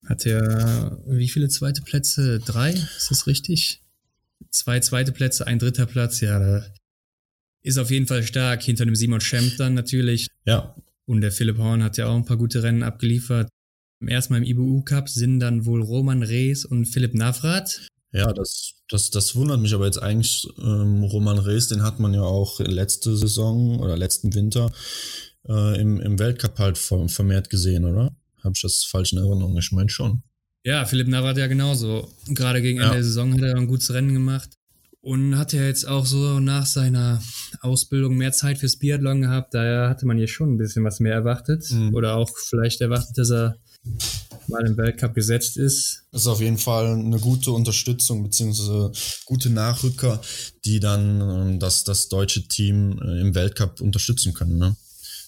hat 0.06 0.26
er 0.26 1.02
wie 1.06 1.28
viele 1.28 1.48
zweite 1.48 1.82
Plätze? 1.82 2.40
Drei? 2.40 2.70
Ist 2.70 3.10
das 3.10 3.26
richtig? 3.26 3.80
Zwei 4.50 4.80
zweite 4.80 5.12
Plätze, 5.12 5.46
ein 5.46 5.58
dritter 5.58 5.86
Platz, 5.86 6.20
ja, 6.20 6.38
da 6.38 6.66
ist 7.62 7.78
auf 7.78 7.90
jeden 7.90 8.06
Fall 8.06 8.22
stark 8.22 8.62
hinter 8.62 8.84
dem 8.84 8.94
Simon 8.94 9.20
Schemp 9.20 9.56
dann 9.56 9.74
natürlich. 9.74 10.28
Ja. 10.44 10.76
Und 11.06 11.22
der 11.22 11.32
Philipp 11.32 11.58
Horn 11.58 11.82
hat 11.82 11.96
ja 11.96 12.06
auch 12.06 12.14
ein 12.14 12.26
paar 12.26 12.36
gute 12.36 12.62
Rennen 12.62 12.82
abgeliefert. 12.82 13.48
Erstmal 14.08 14.42
im 14.42 14.44
IBU 14.44 14.82
Cup 14.82 15.08
sind 15.08 15.40
dann 15.40 15.66
wohl 15.66 15.82
Roman 15.82 16.22
Rees 16.22 16.64
und 16.64 16.86
Philipp 16.86 17.14
Navrat. 17.14 17.88
Ja, 18.12 18.32
das, 18.32 18.74
das, 18.88 19.10
das 19.10 19.34
wundert 19.34 19.60
mich 19.60 19.74
aber 19.74 19.86
jetzt 19.86 20.02
eigentlich. 20.02 20.46
Ähm, 20.58 21.02
Roman 21.04 21.38
Rees, 21.38 21.68
den 21.68 21.82
hat 21.82 21.98
man 21.98 22.14
ja 22.14 22.22
auch 22.22 22.60
letzte 22.60 23.16
Saison 23.16 23.80
oder 23.80 23.96
letzten 23.96 24.34
Winter 24.34 24.72
äh, 25.48 25.80
im, 25.80 26.00
im 26.00 26.18
Weltcup 26.18 26.58
halt 26.58 26.78
vermehrt 26.78 27.50
gesehen, 27.50 27.84
oder? 27.84 28.14
Habe 28.42 28.52
ich 28.54 28.62
das 28.62 28.84
falsch 28.84 29.12
in 29.12 29.18
Erinnerung? 29.18 29.56
Ich 29.58 29.72
meine 29.72 29.88
schon. 29.88 30.22
Ja, 30.64 30.84
Philipp 30.84 31.08
Navrat 31.08 31.36
ja 31.36 31.46
genauso. 31.46 32.08
Gerade 32.28 32.62
gegen 32.62 32.78
Ende 32.78 32.88
ja. 32.88 32.94
der 32.94 33.04
Saison 33.04 33.32
hat 33.34 33.42
er 33.42 33.56
ein 33.56 33.66
gutes 33.66 33.92
Rennen 33.92 34.14
gemacht. 34.14 34.50
Und 35.00 35.36
hat 35.36 35.52
ja 35.52 35.62
jetzt 35.62 35.86
auch 35.86 36.06
so 36.06 36.40
nach 36.40 36.64
seiner 36.64 37.22
Ausbildung 37.60 38.16
mehr 38.16 38.32
Zeit 38.32 38.56
fürs 38.56 38.78
Biathlon 38.78 39.20
gehabt. 39.20 39.52
Daher 39.52 39.90
hatte 39.90 40.06
man 40.06 40.16
hier 40.16 40.28
schon 40.28 40.54
ein 40.54 40.56
bisschen 40.56 40.82
was 40.84 41.00
mehr 41.00 41.12
erwartet. 41.12 41.70
Mhm. 41.70 41.94
Oder 41.94 42.16
auch 42.16 42.30
vielleicht 42.48 42.80
erwartet, 42.80 43.18
dass 43.18 43.30
er 43.30 43.56
mal 44.48 44.66
im 44.66 44.76
Weltcup 44.76 45.14
gesetzt 45.14 45.56
ist. 45.56 46.04
Das 46.12 46.22
ist 46.22 46.26
auf 46.26 46.40
jeden 46.40 46.58
Fall 46.58 46.92
eine 46.92 47.18
gute 47.18 47.52
Unterstützung 47.52 48.22
beziehungsweise 48.22 48.92
gute 49.24 49.50
Nachrücker, 49.50 50.20
die 50.64 50.80
dann 50.80 51.20
ähm, 51.20 51.58
das, 51.58 51.84
das 51.84 52.08
deutsche 52.08 52.46
Team 52.48 53.00
äh, 53.02 53.20
im 53.20 53.34
Weltcup 53.34 53.80
unterstützen 53.80 54.34
können, 54.34 54.58
ne? 54.58 54.76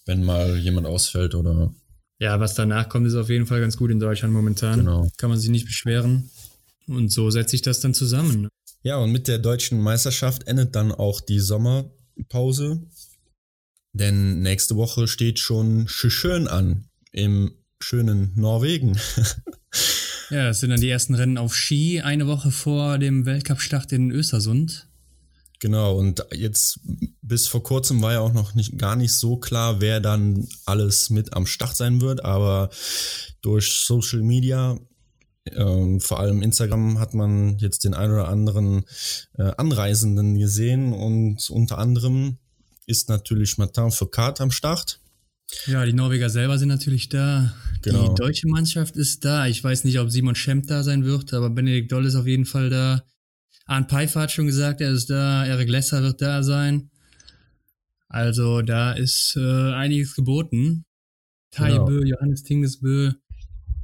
wenn 0.06 0.24
mal 0.24 0.56
jemand 0.58 0.86
ausfällt 0.86 1.34
oder. 1.34 1.74
Ja, 2.18 2.40
was 2.40 2.54
danach 2.54 2.88
kommt, 2.88 3.06
ist 3.06 3.14
auf 3.14 3.28
jeden 3.28 3.46
Fall 3.46 3.60
ganz 3.60 3.76
gut 3.76 3.90
in 3.90 4.00
Deutschland 4.00 4.32
momentan. 4.32 4.78
Genau. 4.78 5.08
Kann 5.18 5.30
man 5.30 5.38
sich 5.38 5.50
nicht 5.50 5.66
beschweren. 5.66 6.30
Und 6.86 7.12
so 7.12 7.30
setze 7.30 7.56
ich 7.56 7.62
das 7.62 7.80
dann 7.80 7.94
zusammen. 7.94 8.48
Ja, 8.82 8.96
und 8.98 9.10
mit 9.10 9.28
der 9.28 9.38
deutschen 9.38 9.80
Meisterschaft 9.80 10.46
endet 10.46 10.76
dann 10.76 10.92
auch 10.92 11.20
die 11.20 11.40
Sommerpause. 11.40 12.80
Denn 13.92 14.40
nächste 14.40 14.76
Woche 14.76 15.08
steht 15.08 15.38
schon 15.38 15.88
schön 15.88 16.48
an 16.48 16.88
im 17.10 17.52
schönen 17.80 18.32
Norwegen. 18.34 18.98
ja, 20.30 20.48
das 20.48 20.60
sind 20.60 20.70
dann 20.70 20.80
die 20.80 20.88
ersten 20.88 21.14
Rennen 21.14 21.38
auf 21.38 21.54
Ski, 21.54 22.00
eine 22.00 22.26
Woche 22.26 22.50
vor 22.50 22.98
dem 22.98 23.26
Weltcup-Start 23.26 23.92
in 23.92 24.10
Östersund. 24.10 24.88
Genau, 25.58 25.96
und 25.96 26.24
jetzt 26.34 26.80
bis 27.22 27.46
vor 27.46 27.62
kurzem 27.62 28.02
war 28.02 28.12
ja 28.12 28.20
auch 28.20 28.32
noch 28.32 28.54
nicht 28.54 28.76
gar 28.78 28.94
nicht 28.94 29.12
so 29.12 29.38
klar, 29.38 29.80
wer 29.80 30.00
dann 30.00 30.46
alles 30.66 31.08
mit 31.10 31.32
am 31.32 31.46
Start 31.46 31.76
sein 31.76 32.00
wird, 32.00 32.24
aber 32.24 32.68
durch 33.40 33.72
Social 33.72 34.22
Media, 34.22 34.78
ähm, 35.52 36.00
vor 36.00 36.20
allem 36.20 36.42
Instagram, 36.42 36.98
hat 36.98 37.14
man 37.14 37.56
jetzt 37.58 37.84
den 37.84 37.94
ein 37.94 38.10
oder 38.10 38.28
anderen 38.28 38.84
äh, 39.38 39.52
Anreisenden 39.56 40.38
gesehen 40.38 40.92
und 40.92 41.48
unter 41.48 41.78
anderem 41.78 42.36
ist 42.86 43.08
natürlich 43.08 43.56
Martin 43.56 43.90
Foucault 43.90 44.40
am 44.40 44.50
Start. 44.50 45.00
Ja, 45.66 45.84
die 45.84 45.92
Norweger 45.92 46.28
selber 46.28 46.58
sind 46.58 46.68
natürlich 46.68 47.08
da. 47.08 47.54
Genau. 47.82 48.08
Die 48.08 48.14
deutsche 48.14 48.48
Mannschaft 48.48 48.96
ist 48.96 49.24
da. 49.24 49.46
Ich 49.46 49.62
weiß 49.62 49.84
nicht, 49.84 49.98
ob 50.00 50.10
Simon 50.10 50.34
Schemp 50.34 50.66
da 50.66 50.82
sein 50.82 51.04
wird, 51.04 51.32
aber 51.34 51.50
Benedikt 51.50 51.92
Doll 51.92 52.06
ist 52.06 52.14
auf 52.14 52.26
jeden 52.26 52.46
Fall 52.46 52.70
da. 52.70 53.02
Arne 53.66 53.86
Pfeiffer 53.86 54.20
hat 54.22 54.32
schon 54.32 54.46
gesagt, 54.46 54.80
er 54.80 54.92
ist 54.92 55.10
da. 55.10 55.44
Erik 55.44 55.68
Lesser 55.68 56.02
wird 56.02 56.22
da 56.22 56.42
sein. 56.42 56.90
Also 58.08 58.62
da 58.62 58.92
ist 58.92 59.36
äh, 59.36 59.72
einiges 59.72 60.14
geboten. 60.14 60.84
Genau. 61.56 61.84
Bö, 61.84 62.04
Johannes 62.04 62.42
Tingesbö. 62.42 63.12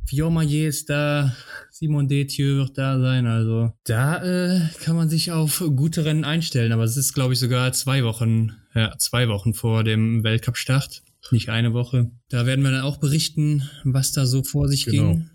Fiormaillet 0.06 0.68
ist 0.68 0.90
da, 0.90 1.34
Simon 1.70 2.08
Detieu 2.08 2.56
wird 2.56 2.76
da 2.76 3.00
sein. 3.00 3.26
Also 3.26 3.72
da 3.84 4.22
äh, 4.22 4.68
kann 4.82 4.96
man 4.96 5.08
sich 5.08 5.32
auf 5.32 5.62
gute 5.76 6.04
Rennen 6.04 6.24
einstellen. 6.24 6.72
Aber 6.72 6.84
es 6.84 6.96
ist, 6.96 7.14
glaube 7.14 7.32
ich, 7.32 7.38
sogar 7.38 7.72
zwei 7.72 8.04
Wochen, 8.04 8.52
ja, 8.74 8.96
zwei 8.98 9.28
Wochen 9.28 9.54
vor 9.54 9.84
dem 9.84 10.22
Weltcup-Start. 10.24 11.02
Nicht 11.30 11.48
eine 11.48 11.72
Woche. 11.72 12.10
Da 12.28 12.46
werden 12.46 12.64
wir 12.64 12.72
dann 12.72 12.82
auch 12.82 12.98
berichten, 12.98 13.68
was 13.84 14.12
da 14.12 14.26
so 14.26 14.42
vor 14.42 14.68
sich 14.68 14.84
genau. 14.84 15.12
ging. 15.12 15.30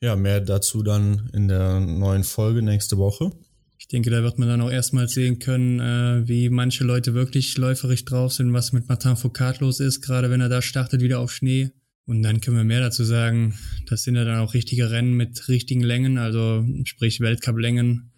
Ja, 0.00 0.16
mehr 0.16 0.40
dazu 0.40 0.82
dann 0.82 1.30
in 1.32 1.48
der 1.48 1.80
neuen 1.80 2.24
Folge 2.24 2.62
nächste 2.62 2.96
Woche. 2.96 3.30
Ich 3.78 3.88
denke, 3.88 4.10
da 4.10 4.22
wird 4.22 4.38
man 4.38 4.48
dann 4.48 4.60
auch 4.60 4.70
erstmal 4.70 5.08
sehen 5.08 5.38
können, 5.38 5.80
äh, 5.80 6.28
wie 6.28 6.48
manche 6.48 6.84
Leute 6.84 7.14
wirklich 7.14 7.56
läuferig 7.56 8.04
drauf 8.04 8.32
sind, 8.32 8.52
was 8.52 8.72
mit 8.72 8.88
Martin 8.88 9.16
Foucault 9.16 9.60
los 9.60 9.80
ist, 9.80 10.00
gerade 10.02 10.30
wenn 10.30 10.40
er 10.40 10.48
da 10.48 10.62
startet 10.62 11.00
wieder 11.00 11.18
auf 11.18 11.32
Schnee. 11.32 11.70
Und 12.06 12.22
dann 12.22 12.40
können 12.40 12.56
wir 12.56 12.64
mehr 12.64 12.80
dazu 12.80 13.04
sagen. 13.04 13.54
Das 13.86 14.02
sind 14.02 14.16
ja 14.16 14.24
dann 14.24 14.40
auch 14.40 14.54
richtige 14.54 14.90
Rennen 14.90 15.14
mit 15.14 15.48
richtigen 15.48 15.82
Längen, 15.82 16.18
also 16.18 16.66
sprich 16.84 17.20
Weltcup-Längen 17.20 18.10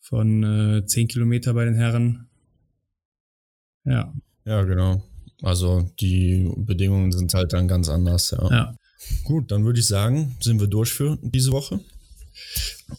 von 0.00 0.42
äh, 0.42 0.86
10 0.86 1.08
Kilometer 1.08 1.54
bei 1.54 1.64
den 1.64 1.74
Herren. 1.74 2.28
Ja. 3.84 4.12
Ja, 4.44 4.62
genau. 4.62 5.02
Also 5.42 5.90
die 6.00 6.50
Bedingungen 6.56 7.12
sind 7.12 7.32
halt 7.34 7.52
dann 7.52 7.68
ganz 7.68 7.88
anders, 7.88 8.30
ja. 8.30 8.50
ja. 8.50 8.74
Gut, 9.24 9.50
dann 9.50 9.64
würde 9.64 9.80
ich 9.80 9.86
sagen, 9.86 10.36
sind 10.40 10.60
wir 10.60 10.66
durch 10.66 10.92
für 10.92 11.18
diese 11.20 11.52
Woche. 11.52 11.80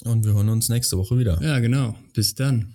Und 0.04 0.26
wir 0.26 0.34
hören 0.34 0.50
uns 0.50 0.70
nächste 0.70 0.98
Woche 0.98 1.18
wieder. 1.18 1.42
Ja, 1.42 1.60
genau. 1.60 1.96
Bis 2.14 2.36
dann. 2.36 2.74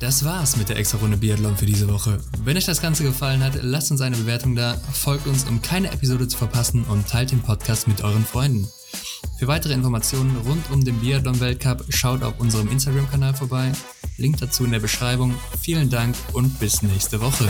Das 0.00 0.24
war's 0.24 0.56
mit 0.56 0.68
der 0.68 0.76
extra 0.76 0.98
Runde 0.98 1.18
Biathlon 1.18 1.56
für 1.56 1.66
diese 1.66 1.88
Woche. 1.88 2.18
Wenn 2.42 2.56
euch 2.56 2.64
das 2.64 2.80
Ganze 2.80 3.02
gefallen 3.02 3.44
hat, 3.44 3.62
lasst 3.62 3.90
uns 3.90 4.00
eine 4.00 4.16
Bewertung 4.16 4.56
da, 4.56 4.74
folgt 4.92 5.26
uns, 5.26 5.44
um 5.44 5.60
keine 5.60 5.92
Episode 5.92 6.26
zu 6.26 6.38
verpassen 6.38 6.84
und 6.84 7.06
teilt 7.06 7.32
den 7.32 7.42
Podcast 7.42 7.86
mit 7.86 8.02
euren 8.02 8.24
Freunden. 8.24 8.66
Für 9.38 9.46
weitere 9.46 9.74
Informationen 9.74 10.36
rund 10.46 10.70
um 10.70 10.84
den 10.84 10.98
Biathlon-Weltcup 11.00 11.84
schaut 11.90 12.22
auf 12.22 12.40
unserem 12.40 12.68
Instagram-Kanal 12.68 13.34
vorbei. 13.34 13.72
Link 14.20 14.36
dazu 14.38 14.64
in 14.64 14.70
der 14.70 14.80
Beschreibung. 14.80 15.34
Vielen 15.60 15.88
Dank 15.88 16.14
und 16.34 16.60
bis 16.60 16.82
nächste 16.82 17.20
Woche. 17.20 17.48